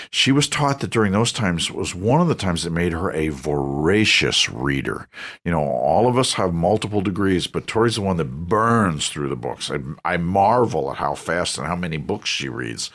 She 0.10 0.32
was 0.32 0.48
taught 0.48 0.80
that 0.80 0.90
during 0.90 1.12
those 1.12 1.32
times 1.32 1.70
was 1.70 1.94
one 1.94 2.20
of 2.20 2.28
the 2.28 2.36
times 2.36 2.64
that 2.64 2.72
made 2.72 2.94
her 2.94 3.12
a 3.12 3.30
voracious 3.30 4.50
reader. 4.50 5.08
You 5.46 5.52
know, 5.52 5.62
all 5.62 6.08
of 6.08 6.18
us 6.18 6.34
have 6.34 6.52
multiple 6.52 7.02
degrees, 7.02 7.46
but 7.46 7.68
Tori's 7.68 7.96
the 7.96 8.02
one 8.02 8.18
that 8.18 8.26
burns 8.26 9.10
through 9.10 9.30
the 9.30 9.36
books. 9.36 9.70
I, 9.70 9.78
I 10.04 10.18
marvel 10.18 10.92
at 10.92 10.98
how 10.98 11.14
fast 11.14 11.60
and 11.60 11.68
how 11.68 11.76
many 11.76 11.98
books 11.98 12.30
she 12.30 12.50
reads. 12.50 12.90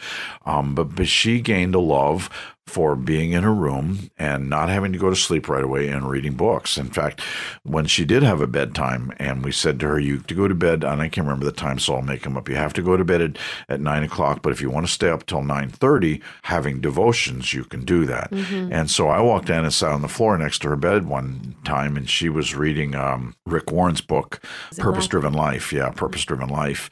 Um, 0.44 0.74
but, 0.74 0.96
but 0.96 1.06
she 1.06 1.40
gained 1.40 1.76
a 1.76 1.80
love 1.80 2.30
for 2.68 2.94
being 2.94 3.32
in 3.32 3.42
her 3.42 3.54
room 3.54 4.10
and 4.18 4.48
not 4.48 4.68
having 4.68 4.92
to 4.92 4.98
go 4.98 5.10
to 5.10 5.16
sleep 5.16 5.48
right 5.48 5.64
away 5.64 5.88
and 5.88 6.08
reading 6.08 6.34
books. 6.34 6.76
In 6.76 6.90
fact, 6.90 7.20
when 7.62 7.86
she 7.86 8.04
did 8.04 8.22
have 8.22 8.40
a 8.40 8.46
bedtime 8.46 9.12
and 9.18 9.44
we 9.44 9.52
said 9.52 9.80
to 9.80 9.88
her, 9.88 9.98
you 9.98 10.16
have 10.16 10.26
to 10.26 10.34
go 10.34 10.48
to 10.48 10.54
bed, 10.54 10.84
and 10.84 11.00
I 11.00 11.08
can't 11.08 11.26
remember 11.26 11.44
the 11.44 11.52
time, 11.52 11.78
so 11.78 11.94
I'll 11.94 12.02
make 12.02 12.22
them 12.22 12.36
up. 12.36 12.48
You 12.48 12.56
have 12.56 12.74
to 12.74 12.82
go 12.82 12.96
to 12.96 13.04
bed 13.04 13.22
at, 13.22 13.38
at 13.68 13.80
nine 13.80 14.02
o'clock, 14.02 14.42
but 14.42 14.52
if 14.52 14.60
you 14.60 14.70
want 14.70 14.86
to 14.86 14.92
stay 14.92 15.08
up 15.08 15.26
till 15.26 15.40
9.30 15.40 16.22
having 16.42 16.80
devotions, 16.80 17.54
you 17.54 17.64
can 17.64 17.84
do 17.84 18.06
that. 18.06 18.30
Mm-hmm. 18.30 18.72
And 18.72 18.90
so 18.90 19.08
I 19.08 19.20
walked 19.20 19.50
in 19.50 19.64
and 19.64 19.72
sat 19.72 19.92
on 19.92 20.02
the 20.02 20.08
floor 20.08 20.36
next 20.36 20.60
to 20.60 20.68
her 20.68 20.76
bed 20.76 21.06
one 21.06 21.56
time, 21.64 21.96
and 21.96 22.08
she 22.08 22.28
was 22.28 22.54
reading 22.54 22.94
um, 22.94 23.34
Rick 23.46 23.72
Warren's 23.72 24.00
book, 24.00 24.40
Purpose 24.76 25.06
Driven 25.06 25.32
Life. 25.32 25.72
Yeah, 25.72 25.90
Purpose 25.90 26.24
Driven 26.24 26.48
Life 26.48 26.90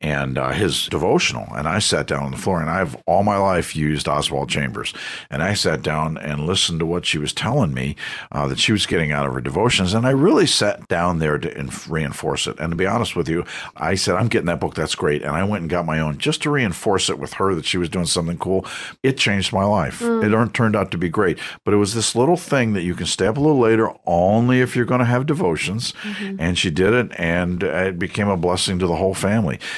and 0.00 0.38
uh, 0.38 0.50
his 0.50 0.86
devotional. 0.86 1.46
And 1.54 1.66
I 1.66 1.80
sat 1.80 2.06
down 2.06 2.22
on 2.22 2.30
the 2.30 2.36
floor, 2.36 2.60
and 2.60 2.70
I've 2.70 2.96
all 3.06 3.24
my 3.24 3.36
life 3.36 3.74
used 3.74 4.08
Oswald 4.08 4.48
Chambers. 4.48 4.94
And 5.30 5.42
I 5.42 5.54
sat 5.54 5.82
down 5.82 6.16
and 6.16 6.46
listened 6.46 6.80
to 6.80 6.86
what 6.86 7.04
she 7.04 7.18
was 7.18 7.32
telling 7.32 7.74
me 7.74 7.96
uh, 8.30 8.46
that 8.48 8.58
she 8.58 8.72
was 8.72 8.86
getting 8.86 9.10
out 9.10 9.26
of 9.26 9.34
her 9.34 9.40
devotions. 9.40 9.94
And 9.94 10.06
I 10.06 10.10
really 10.10 10.46
sat 10.46 10.86
down 10.88 11.18
there 11.18 11.38
to 11.38 11.58
inf- 11.58 11.90
reinforce 11.90 12.46
it. 12.46 12.58
And 12.60 12.70
to 12.70 12.76
be 12.76 12.86
honest 12.86 13.16
with 13.16 13.28
you, 13.28 13.44
I 13.76 13.96
said, 13.96 14.14
I'm 14.14 14.28
getting 14.28 14.46
that 14.46 14.60
book. 14.60 14.74
That's 14.74 14.94
great. 14.94 15.22
And 15.22 15.32
I 15.32 15.42
went 15.44 15.62
and 15.62 15.70
got 15.70 15.86
my 15.86 15.98
own 15.98 16.18
just 16.18 16.42
to 16.42 16.50
reinforce 16.50 17.10
it 17.10 17.18
with 17.18 17.34
her 17.34 17.54
that 17.54 17.64
she 17.64 17.78
was 17.78 17.88
doing 17.88 18.06
something 18.06 18.38
cool. 18.38 18.64
It 19.02 19.18
changed 19.18 19.52
my 19.52 19.64
life. 19.64 20.00
Mm. 20.00 20.22
It 20.22 20.54
turned 20.54 20.76
out 20.76 20.90
to 20.92 20.98
be 20.98 21.08
great. 21.08 21.38
But 21.64 21.74
it 21.74 21.78
was 21.78 21.94
this 21.94 22.14
little 22.14 22.36
thing 22.36 22.72
that 22.74 22.82
you 22.82 22.94
can 22.94 23.06
stay 23.06 23.26
up 23.26 23.36
a 23.36 23.40
little 23.40 23.58
later 23.58 23.92
only 24.06 24.60
if 24.60 24.76
you're 24.76 24.84
going 24.84 25.00
to 25.00 25.04
have 25.04 25.26
devotions. 25.26 25.92
Mm-hmm. 26.02 26.36
And 26.38 26.56
she 26.56 26.70
did 26.70 26.92
it, 26.92 27.10
and 27.18 27.62
it 27.62 27.98
became 27.98 28.28
a 28.28 28.36
blessing 28.36 28.78
to 28.78 28.86
the 28.86 28.96
whole 28.96 29.14
family. 29.14 29.58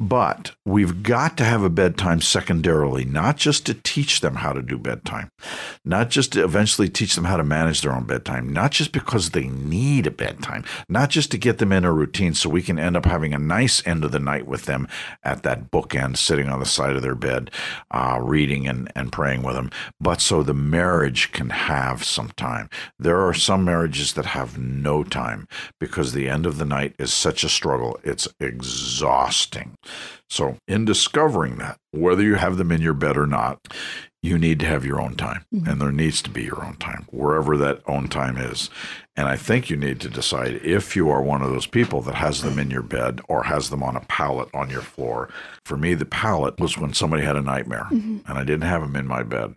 But 0.00 0.52
we've 0.64 1.02
got 1.02 1.36
to 1.38 1.44
have 1.44 1.64
a 1.64 1.70
bedtime 1.70 2.20
secondarily, 2.20 3.04
not 3.04 3.36
just 3.36 3.66
to 3.66 3.74
teach 3.74 4.20
them 4.20 4.36
how 4.36 4.52
to 4.52 4.62
do 4.62 4.78
bedtime, 4.78 5.28
not 5.84 6.08
just 6.08 6.32
to 6.32 6.44
eventually 6.44 6.88
teach 6.88 7.16
them 7.16 7.24
how 7.24 7.36
to 7.36 7.42
manage 7.42 7.80
their 7.80 7.92
own 7.92 8.04
bedtime, 8.04 8.52
not 8.52 8.70
just 8.70 8.92
because 8.92 9.30
they 9.30 9.48
need 9.48 10.06
a 10.06 10.12
bedtime, 10.12 10.64
not 10.88 11.10
just 11.10 11.32
to 11.32 11.38
get 11.38 11.58
them 11.58 11.72
in 11.72 11.84
a 11.84 11.92
routine 11.92 12.32
so 12.32 12.48
we 12.48 12.62
can 12.62 12.78
end 12.78 12.96
up 12.96 13.06
having 13.06 13.34
a 13.34 13.38
nice 13.38 13.84
end 13.88 14.04
of 14.04 14.12
the 14.12 14.20
night 14.20 14.46
with 14.46 14.66
them 14.66 14.86
at 15.24 15.42
that 15.42 15.72
bookend, 15.72 16.16
sitting 16.16 16.48
on 16.48 16.60
the 16.60 16.66
side 16.66 16.94
of 16.94 17.02
their 17.02 17.16
bed, 17.16 17.50
uh, 17.90 18.20
reading 18.22 18.68
and, 18.68 18.92
and 18.94 19.10
praying 19.10 19.42
with 19.42 19.56
them, 19.56 19.68
but 20.00 20.20
so 20.20 20.44
the 20.44 20.54
marriage 20.54 21.32
can 21.32 21.50
have 21.50 22.04
some 22.04 22.30
time. 22.36 22.70
There 23.00 23.26
are 23.26 23.34
some 23.34 23.64
marriages 23.64 24.12
that 24.12 24.26
have 24.26 24.58
no 24.58 25.02
time 25.02 25.48
because 25.80 26.12
the 26.12 26.28
end 26.28 26.46
of 26.46 26.58
the 26.58 26.64
night 26.64 26.94
is 27.00 27.12
such 27.12 27.42
a 27.42 27.48
struggle. 27.48 27.98
It's 28.04 28.28
exhausting. 28.38 29.74
So, 30.30 30.56
in 30.66 30.84
discovering 30.84 31.56
that, 31.56 31.78
whether 31.92 32.22
you 32.22 32.34
have 32.34 32.56
them 32.56 32.70
in 32.70 32.82
your 32.82 32.94
bed 32.94 33.16
or 33.16 33.26
not, 33.26 33.60
you 34.22 34.36
need 34.36 34.58
to 34.60 34.66
have 34.66 34.84
your 34.84 35.00
own 35.00 35.14
time. 35.14 35.44
Mm-hmm. 35.54 35.68
And 35.68 35.80
there 35.80 35.92
needs 35.92 36.20
to 36.22 36.30
be 36.30 36.42
your 36.42 36.64
own 36.64 36.76
time, 36.76 37.06
wherever 37.10 37.56
that 37.56 37.82
own 37.86 38.08
time 38.08 38.36
is. 38.36 38.68
And 39.16 39.28
I 39.28 39.36
think 39.36 39.70
you 39.70 39.76
need 39.76 40.00
to 40.00 40.08
decide 40.08 40.60
if 40.64 40.96
you 40.96 41.08
are 41.10 41.22
one 41.22 41.42
of 41.42 41.50
those 41.50 41.66
people 41.66 42.02
that 42.02 42.16
has 42.16 42.42
them 42.42 42.58
in 42.58 42.70
your 42.70 42.82
bed 42.82 43.20
or 43.28 43.44
has 43.44 43.70
them 43.70 43.82
on 43.82 43.96
a 43.96 44.00
pallet 44.00 44.48
on 44.52 44.70
your 44.70 44.82
floor. 44.82 45.28
For 45.64 45.76
me, 45.76 45.94
the 45.94 46.04
pallet 46.04 46.58
was 46.60 46.76
when 46.76 46.92
somebody 46.92 47.22
had 47.22 47.36
a 47.36 47.42
nightmare 47.42 47.86
mm-hmm. 47.90 48.18
and 48.28 48.38
I 48.38 48.44
didn't 48.44 48.62
have 48.62 48.82
them 48.82 48.96
in 48.96 49.06
my 49.06 49.22
bed 49.22 49.54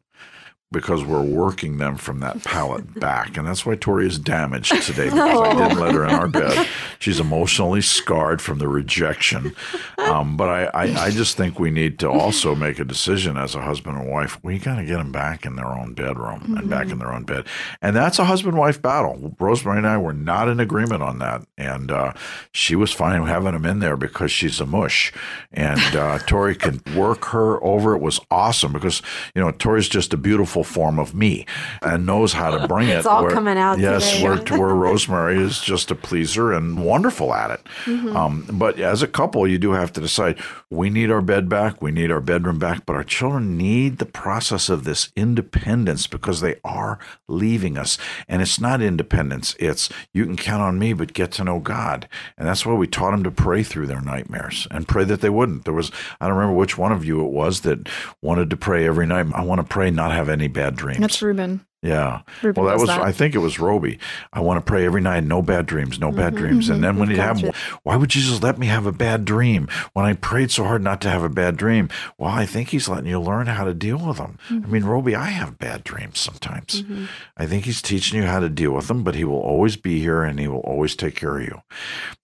because 0.72 1.04
we're 1.04 1.22
working 1.22 1.78
them 1.80 1.98
from 1.98 2.22
that 2.22 2.44
pallet 2.46 2.98
back. 3.00 3.36
And 3.36 3.46
that's 3.46 3.66
why 3.66 3.76
Tori 3.76 4.08
is 4.08 4.18
damaged 4.18 4.72
today 4.84 5.06
because 5.06 5.38
oh. 5.38 5.44
I 5.44 5.54
didn't 5.54 5.80
let 5.80 5.94
her 5.94 6.06
in 6.06 6.12
our 6.12 6.30
bed. 6.30 6.68
She's 7.00 7.20
emotionally 7.20 7.82
scarred 7.82 8.42
from 8.42 8.60
the 8.60 8.70
rejection. 8.70 9.54
Um, 9.98 10.38
but 10.38 10.50
I, 10.50 10.64
I, 10.66 11.06
I, 11.06 11.12
just 11.12 11.36
think 11.36 11.60
we 11.60 11.72
need 11.72 12.00
to 12.00 12.10
also 12.10 12.56
make 12.56 12.80
a 12.80 12.86
decision 12.86 13.38
as 13.38 13.54
a 13.54 13.62
husband 13.62 13.98
and 13.98 14.10
wife. 14.10 14.42
We 14.44 14.60
got 14.60 14.78
to 14.78 14.86
get 14.86 14.98
them 14.98 15.12
back 15.12 15.46
in 15.46 15.56
their 15.56 15.68
own 15.68 15.94
bedroom 15.94 16.40
mm-hmm. 16.40 16.58
and 16.58 16.70
back 16.70 16.90
in 16.90 17.00
their 17.00 17.14
own 17.14 17.24
bed. 17.24 17.46
And 17.82 17.96
that's 17.96 18.18
a 18.18 18.26
husband 18.26 18.58
wife 18.58 18.82
battle. 18.82 19.36
Rosemary 19.40 19.80
and 19.80 19.88
I 19.88 19.98
were 19.98 20.14
not 20.14 20.48
in 20.48 20.60
agreement 20.60 21.04
on 21.04 21.20
that. 21.20 21.46
And 21.58 21.92
uh, 21.92 22.14
she 22.54 22.76
was 22.76 22.92
fine 22.92 23.22
having 23.26 23.52
them 23.52 23.66
in 23.66 23.80
there 23.80 23.98
because 23.98 24.32
she's 24.32 24.60
a 24.60 24.66
mush. 24.66 25.12
And 25.52 25.96
uh, 25.96 26.20
Tori 26.20 26.56
can 26.56 26.82
work 26.96 27.26
her 27.26 27.62
over. 27.64 27.94
It 27.94 28.02
was 28.02 28.20
awesome 28.32 28.72
because, 28.72 29.02
you 29.36 29.42
know, 29.42 29.52
Tori's 29.52 29.90
just 29.90 30.14
a 30.14 30.18
beautiful 30.18 30.61
form 30.64 31.00
of 31.00 31.14
me 31.14 31.46
and 31.82 32.06
knows 32.06 32.34
how 32.34 32.56
to 32.56 32.68
bring 32.70 32.90
it. 32.90 32.98
It's 32.98 33.06
all 33.06 33.24
where, 33.24 33.32
coming 33.32 33.58
out. 33.58 33.80
Yes, 33.80 34.12
today. 34.12 34.24
where, 34.24 34.38
where 34.60 34.76
Rosemary 34.76 35.38
is 35.42 35.60
just 35.62 35.92
a 35.92 35.96
pleaser 35.96 36.52
and 36.52 36.84
wonderful 36.84 37.34
at 37.34 37.52
it. 37.52 37.62
Mm-hmm. 37.86 38.16
Um, 38.16 38.48
but 38.52 38.80
as 38.80 39.02
a 39.02 39.08
couple, 39.08 39.48
you 39.48 39.58
do 39.58 39.72
have 39.72 39.92
to 39.94 40.02
decide 40.02 40.40
we 40.70 40.90
need 40.90 41.12
our 41.12 41.22
bed 41.22 41.50
back, 41.50 41.82
we 41.82 41.92
need 41.92 42.12
our 42.12 42.22
bedroom 42.22 42.60
back, 42.60 42.86
but 42.86 42.96
our 42.96 43.04
children 43.04 43.58
need 43.58 43.98
the 43.98 44.06
process 44.06 44.70
of 44.70 44.84
this 44.84 45.12
independence 45.16 46.08
because 46.08 46.42
they 46.42 46.56
are 46.64 47.00
leaving 47.28 47.78
us. 47.78 47.98
And 48.28 48.42
it's 48.42 48.60
not 48.60 48.82
independence, 48.82 49.56
it's 49.60 49.90
you 50.14 50.26
can 50.26 50.38
count 50.38 50.62
on 50.62 50.80
me, 50.80 50.94
but 50.94 51.14
get 51.14 51.32
to 51.34 51.44
know 51.44 51.60
God. 51.60 52.08
And 52.38 52.48
that's 52.48 52.66
why 52.66 52.74
we 52.74 52.88
taught 52.88 53.12
them 53.12 53.24
to 53.24 53.32
pray 53.32 53.64
through 53.64 53.88
their 53.88 54.02
nightmares 54.02 54.68
and 54.72 54.88
pray 54.88 55.04
that 55.06 55.22
they 55.22 55.30
wouldn't. 55.30 55.66
There 55.66 55.74
was, 55.74 55.92
I 56.20 56.28
don't 56.28 56.38
remember 56.38 56.58
which 56.58 56.78
one 56.78 56.92
of 56.92 57.06
you 57.06 57.24
it 57.26 57.32
was 57.32 57.62
that 57.62 57.88
wanted 58.22 58.50
to 58.50 58.58
pray 58.58 58.88
every 58.88 59.06
night. 59.06 59.28
I 59.34 59.44
want 59.44 59.60
to 59.60 59.68
pray, 59.68 59.92
not 59.92 60.12
have 60.12 60.30
any 60.30 60.48
bad 60.52 60.76
dreams. 60.76 61.00
That's 61.00 61.22
Ruben. 61.22 61.66
Yeah. 61.82 62.22
Ruben 62.44 62.64
well, 62.64 62.72
that 62.72 62.80
was, 62.80 62.90
that. 62.90 63.02
I 63.02 63.12
think 63.12 63.34
it 63.34 63.40
was 63.40 63.60
Roby. 63.60 63.98
I 64.32 64.40
want 64.40 64.58
to 64.58 64.70
pray 64.70 64.86
every 64.86 65.02
night, 65.02 65.24
no 65.24 65.42
bad 65.42 65.66
dreams, 65.66 66.00
no 66.00 66.12
bad 66.12 66.34
mm-hmm, 66.34 66.44
dreams. 66.44 66.70
And 66.70 66.84
then 66.84 66.98
when 66.98 67.10
you 67.10 67.18
have, 67.18 67.42
why 67.82 67.96
would 67.96 68.10
Jesus 68.10 68.44
let 68.44 68.60
me 68.60 68.68
have 68.68 68.86
a 68.86 68.92
bad 68.92 69.26
dream 69.26 69.68
when 69.94 70.06
I 70.06 70.14
prayed 70.14 70.52
so 70.52 70.64
hard 70.64 70.84
not 70.84 71.02
to 71.02 71.10
have 71.10 71.24
a 71.24 71.30
bad 71.30 71.58
dream? 71.58 71.90
Well, 72.20 72.30
I 72.30 72.46
think 72.46 72.70
he's 72.70 72.88
letting 72.88 73.08
you 73.08 73.20
learn 73.20 73.48
how 73.48 73.64
to 73.64 73.74
deal 73.74 73.98
with 73.98 74.18
them. 74.18 74.38
Mm-hmm. 74.50 74.66
I 74.66 74.70
mean, 74.70 74.84
Roby, 74.84 75.16
I 75.16 75.26
have 75.26 75.58
bad 75.58 75.84
dreams 75.84 76.20
sometimes. 76.20 76.84
Mm-hmm. 76.84 77.06
I 77.36 77.48
think 77.48 77.66
he's 77.66 77.82
teaching 77.82 78.22
you 78.22 78.28
how 78.28 78.40
to 78.40 78.50
deal 78.50 78.74
with 78.74 78.88
them, 78.88 79.04
but 79.04 79.16
he 79.16 79.24
will 79.24 79.40
always 79.40 79.76
be 79.76 80.00
here 80.00 80.22
and 80.22 80.40
he 80.40 80.48
will 80.48 80.60
always 80.60 80.96
take 80.96 81.16
care 81.16 81.40
of 81.40 81.44
you. 81.44 81.62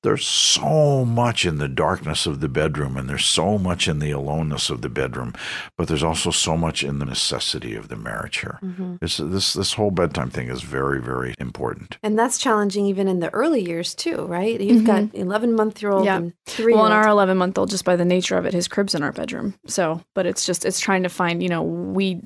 There's 0.04 0.26
so 0.26 1.04
much 1.04 1.46
in 1.46 1.58
the 1.58 1.68
darkness 1.68 2.28
of 2.28 2.42
the 2.42 2.50
bedroom 2.50 2.96
and 2.96 3.10
there's 3.10 3.26
so 3.26 3.58
much 3.58 3.88
in 3.88 3.98
the 3.98 4.12
aloneness 4.12 4.70
of 4.70 4.82
the 4.82 4.90
bedroom, 4.90 5.34
but 5.78 5.88
there's 5.88 6.04
also 6.04 6.30
so 6.30 6.56
much 6.56 6.84
in 6.84 7.00
the 7.00 7.06
necessity 7.06 7.76
of 7.76 7.88
the 7.88 7.96
marriage 7.96 8.42
here. 8.42 8.60
Mm-hmm. 8.62 8.98
This, 9.02 9.18
this 9.18 9.47
this 9.54 9.68
this 9.68 9.74
whole 9.74 9.92
bedtime 9.92 10.30
thing 10.30 10.50
is 10.50 10.62
very 10.62 11.02
very 11.02 11.34
important. 11.40 11.98
And 12.04 12.18
that's 12.18 12.38
challenging 12.38 12.86
even 12.86 13.08
in 13.08 13.20
the 13.20 13.30
early 13.34 13.62
years 13.62 13.96
too, 13.96 14.26
right? 14.26 14.60
You've 14.60 14.84
mm-hmm. 14.84 15.08
got 15.08 15.16
11 15.16 15.54
month 15.56 15.82
year 15.82 15.92
old 15.92 16.06
yeah. 16.06 16.18
and 16.18 16.34
3 16.46 16.74
Well, 16.74 16.86
in 16.86 16.92
our 16.92 17.08
11 17.08 17.38
month 17.38 17.58
old 17.58 17.70
just 17.70 17.86
by 17.86 17.96
the 17.96 18.06
nature 18.06 18.38
of 18.38 18.46
it 18.46 18.54
his 18.54 18.68
crib's 18.68 18.96
in 18.96 19.04
our 19.04 19.12
bedroom. 19.12 19.54
So, 19.68 20.02
but 20.14 20.26
it's 20.26 20.46
just 20.46 20.66
it's 20.66 20.80
trying 20.80 21.04
to 21.04 21.10
find, 21.10 21.42
you 21.44 21.50
know, 21.50 21.62
we 21.62 22.22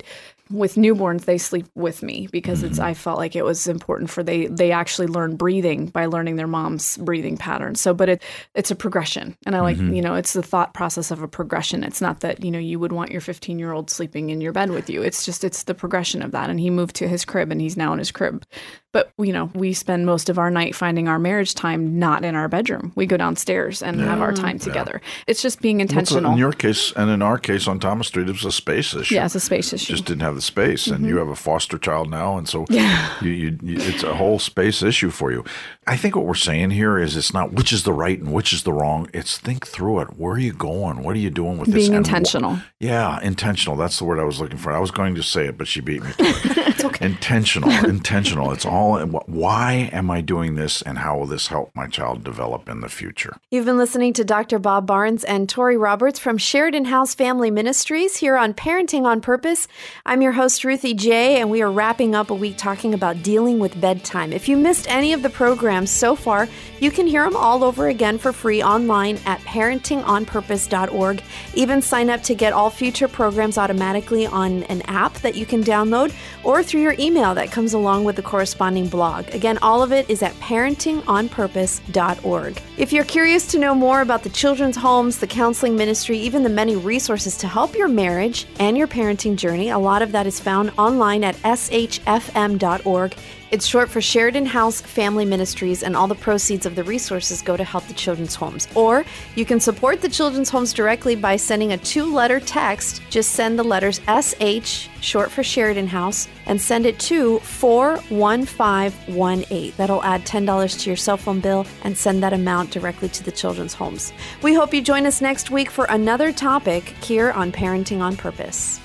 with 0.52 0.74
newborns 0.74 1.24
they 1.24 1.38
sleep 1.38 1.66
with 1.74 2.02
me 2.02 2.28
because 2.30 2.58
mm-hmm. 2.58 2.68
it's 2.68 2.78
I 2.78 2.94
felt 2.94 3.18
like 3.18 3.34
it 3.36 3.44
was 3.44 3.66
important 3.66 4.10
for 4.10 4.22
they 4.22 4.46
they 4.46 4.72
actually 4.72 5.06
learn 5.06 5.36
breathing 5.36 5.86
by 5.86 6.06
learning 6.06 6.36
their 6.36 6.46
mom's 6.46 6.96
breathing 6.98 7.36
patterns. 7.36 7.80
So 7.80 7.94
but 7.94 8.08
it 8.08 8.22
it's 8.54 8.70
a 8.70 8.76
progression. 8.76 9.36
And 9.46 9.56
I 9.56 9.60
like, 9.60 9.76
mm-hmm. 9.76 9.94
you 9.94 10.02
know, 10.02 10.14
it's 10.14 10.32
the 10.32 10.42
thought 10.42 10.74
process 10.74 11.10
of 11.10 11.22
a 11.22 11.28
progression. 11.28 11.84
It's 11.84 12.00
not 12.00 12.20
that, 12.20 12.44
you 12.44 12.50
know, 12.50 12.58
you 12.58 12.78
would 12.78 12.92
want 12.92 13.10
your 13.10 13.20
15-year-old 13.20 13.90
sleeping 13.90 14.30
in 14.30 14.40
your 14.40 14.52
bed 14.52 14.70
with 14.70 14.90
you. 14.90 15.02
It's 15.02 15.24
just 15.24 15.44
it's 15.44 15.64
the 15.64 15.74
progression 15.74 16.22
of 16.22 16.32
that 16.32 16.50
and 16.50 16.60
he 16.60 16.70
moved 16.70 16.96
to 16.96 17.08
his 17.08 17.24
crib 17.24 17.50
and 17.50 17.60
he's 17.60 17.76
now 17.76 17.92
in 17.92 17.98
his 17.98 18.12
crib. 18.12 18.44
But 18.92 19.12
you 19.18 19.32
know, 19.32 19.50
we 19.54 19.72
spend 19.72 20.04
most 20.06 20.28
of 20.28 20.38
our 20.38 20.50
night 20.50 20.74
finding 20.74 21.08
our 21.08 21.18
marriage 21.18 21.54
time 21.54 21.98
not 21.98 22.24
in 22.24 22.34
our 22.34 22.48
bedroom. 22.48 22.92
We 22.94 23.06
go 23.06 23.16
downstairs 23.16 23.82
and 23.82 23.98
yeah. 23.98 24.04
have 24.04 24.20
our 24.20 24.32
time 24.32 24.58
together. 24.58 25.00
Yeah. 25.02 25.24
It's 25.28 25.42
just 25.42 25.60
being 25.60 25.80
intentional. 25.80 26.32
in 26.32 26.38
your 26.38 26.52
case 26.52 26.92
and 26.94 27.10
in 27.10 27.22
our 27.22 27.38
case 27.38 27.66
on 27.66 27.80
Thomas 27.80 28.08
Street, 28.08 28.28
it 28.28 28.32
was 28.32 28.44
a 28.44 28.52
space 28.52 28.94
issue. 28.94 29.14
Yeah, 29.14 29.24
it's 29.24 29.34
a 29.34 29.40
space 29.40 29.72
issue. 29.72 29.94
Just 29.94 30.04
didn't 30.04 30.22
have 30.22 30.34
the 30.34 30.42
space, 30.42 30.84
mm-hmm. 30.84 30.96
and 30.96 31.06
you 31.06 31.16
have 31.16 31.28
a 31.28 31.36
foster 31.36 31.78
child 31.78 32.10
now, 32.10 32.36
and 32.36 32.48
so 32.48 32.66
yeah. 32.68 33.10
you, 33.22 33.30
you, 33.30 33.56
it's 33.62 34.02
a 34.02 34.14
whole 34.14 34.38
space 34.38 34.82
issue 34.82 35.10
for 35.10 35.32
you. 35.32 35.44
I 35.84 35.96
think 35.96 36.14
what 36.14 36.26
we're 36.26 36.34
saying 36.34 36.70
here 36.70 36.96
is 36.96 37.16
it's 37.16 37.34
not 37.34 37.52
which 37.52 37.72
is 37.72 37.82
the 37.82 37.92
right 37.92 38.18
and 38.18 38.32
which 38.32 38.52
is 38.52 38.62
the 38.62 38.72
wrong. 38.72 39.08
It's 39.12 39.36
think 39.36 39.66
through 39.66 40.00
it. 40.00 40.16
Where 40.16 40.34
are 40.34 40.38
you 40.38 40.52
going? 40.52 41.02
What 41.02 41.16
are 41.16 41.18
you 41.18 41.30
doing 41.30 41.58
with 41.58 41.66
being 41.66 41.76
this? 41.76 41.88
Being 41.88 41.96
intentional. 41.96 42.56
Wh- 42.56 42.62
yeah, 42.78 43.20
intentional. 43.20 43.76
That's 43.76 43.98
the 43.98 44.04
word 44.04 44.20
I 44.20 44.24
was 44.24 44.40
looking 44.40 44.58
for. 44.58 44.70
I 44.70 44.78
was 44.78 44.92
going 44.92 45.16
to 45.16 45.24
say 45.24 45.46
it, 45.46 45.58
but 45.58 45.66
she 45.66 45.80
beat 45.80 46.04
me. 46.04 46.10
it's 46.18 46.84
okay. 46.84 47.04
Intentional. 47.04 47.70
intentional. 47.84 48.52
It's 48.52 48.64
all. 48.64 49.00
Why 49.26 49.90
am 49.92 50.08
I 50.08 50.20
doing 50.20 50.54
this, 50.54 50.82
and 50.82 50.98
how 50.98 51.18
will 51.18 51.26
this 51.26 51.48
help 51.48 51.72
my 51.74 51.88
child 51.88 52.22
develop 52.22 52.68
in 52.68 52.80
the 52.80 52.88
future? 52.88 53.36
You've 53.50 53.66
been 53.66 53.78
listening 53.78 54.12
to 54.14 54.24
Dr. 54.24 54.60
Bob 54.60 54.86
Barnes 54.86 55.24
and 55.24 55.48
Tori 55.48 55.76
Roberts 55.76 56.20
from 56.20 56.38
Sheridan 56.38 56.84
House 56.84 57.12
Family 57.12 57.50
Ministries 57.50 58.18
here 58.18 58.36
on 58.36 58.54
Parenting 58.54 59.02
on 59.02 59.20
Purpose. 59.20 59.66
I'm 60.06 60.22
your 60.22 60.32
host 60.32 60.62
Ruthie 60.64 60.94
J, 60.94 61.40
and 61.40 61.50
we 61.50 61.60
are 61.60 61.72
wrapping 61.72 62.14
up 62.14 62.30
a 62.30 62.34
week 62.34 62.56
talking 62.56 62.94
about 62.94 63.24
dealing 63.24 63.58
with 63.58 63.80
bedtime. 63.80 64.32
If 64.32 64.48
you 64.48 64.56
missed 64.56 64.88
any 64.88 65.12
of 65.12 65.22
the 65.22 65.30
programs 65.72 65.90
so 65.90 66.14
far, 66.14 66.48
you 66.80 66.90
can 66.90 67.06
hear 67.06 67.24
them 67.24 67.36
all 67.36 67.64
over 67.64 67.88
again 67.88 68.18
for 68.18 68.32
free 68.32 68.62
online 68.62 69.18
at 69.24 69.40
parentingonpurpose.org. 69.40 71.22
Even 71.54 71.80
sign 71.80 72.10
up 72.10 72.22
to 72.24 72.34
get 72.34 72.52
all 72.52 72.68
future 72.68 73.08
programs 73.08 73.56
automatically 73.56 74.26
on 74.26 74.64
an 74.64 74.82
app 74.82 75.14
that 75.22 75.34
you 75.34 75.46
can 75.46 75.64
download 75.64 76.12
or 76.44 76.62
through 76.62 76.82
through 76.82 76.90
your 76.90 76.96
email 76.98 77.34
that 77.34 77.52
comes 77.52 77.74
along 77.74 78.04
with 78.04 78.16
the 78.16 78.22
corresponding 78.22 78.88
blog. 78.88 79.28
Again, 79.34 79.58
all 79.62 79.82
of 79.82 79.92
it 79.92 80.08
is 80.10 80.22
at 80.22 80.32
parentingonpurpose.org. 80.34 82.62
If 82.76 82.92
you're 82.92 83.04
curious 83.04 83.46
to 83.48 83.58
know 83.58 83.74
more 83.74 84.00
about 84.00 84.22
the 84.22 84.30
children's 84.30 84.76
homes, 84.76 85.18
the 85.18 85.26
counseling 85.26 85.76
ministry, 85.76 86.18
even 86.18 86.42
the 86.42 86.48
many 86.48 86.76
resources 86.76 87.36
to 87.38 87.46
help 87.46 87.76
your 87.76 87.88
marriage 87.88 88.46
and 88.58 88.76
your 88.76 88.88
parenting 88.88 89.36
journey, 89.36 89.70
a 89.70 89.78
lot 89.78 90.02
of 90.02 90.12
that 90.12 90.26
is 90.26 90.38
found 90.40 90.72
online 90.76 91.24
at 91.24 91.36
shfm.org. 91.36 93.14
It's 93.52 93.66
short 93.66 93.88
for 93.90 94.00
Sheridan 94.00 94.46
House 94.46 94.80
Family 94.80 95.26
Ministries, 95.26 95.82
and 95.82 95.94
all 95.94 96.06
the 96.06 96.14
proceeds 96.14 96.64
of 96.64 96.74
the 96.74 96.84
resources 96.84 97.42
go 97.42 97.54
to 97.54 97.62
help 97.62 97.86
the 97.86 97.92
children's 97.92 98.34
homes. 98.34 98.66
Or 98.74 99.04
you 99.34 99.44
can 99.44 99.60
support 99.60 100.00
the 100.00 100.08
children's 100.08 100.48
homes 100.48 100.72
directly 100.72 101.16
by 101.16 101.36
sending 101.36 101.74
a 101.74 101.76
two 101.76 102.06
letter 102.06 102.40
text. 102.40 103.02
Just 103.10 103.32
send 103.32 103.58
the 103.58 103.62
letters 103.62 104.00
SH, 104.08 104.88
short 105.02 105.30
for 105.30 105.42
Sheridan 105.42 105.86
House, 105.86 106.28
and 106.46 106.58
send 106.58 106.86
it 106.86 106.98
to 107.00 107.40
41518. 107.40 109.74
That'll 109.76 110.02
add 110.02 110.24
$10 110.24 110.80
to 110.80 110.88
your 110.88 110.96
cell 110.96 111.18
phone 111.18 111.40
bill 111.40 111.66
and 111.82 111.94
send 111.94 112.22
that 112.22 112.32
amount 112.32 112.70
directly 112.70 113.10
to 113.10 113.22
the 113.22 113.32
children's 113.32 113.74
homes. 113.74 114.14
We 114.40 114.54
hope 114.54 114.72
you 114.72 114.80
join 114.80 115.04
us 115.04 115.20
next 115.20 115.50
week 115.50 115.68
for 115.68 115.84
another 115.90 116.32
topic 116.32 116.84
here 117.04 117.32
on 117.32 117.52
Parenting 117.52 118.00
on 118.00 118.16
Purpose. 118.16 118.80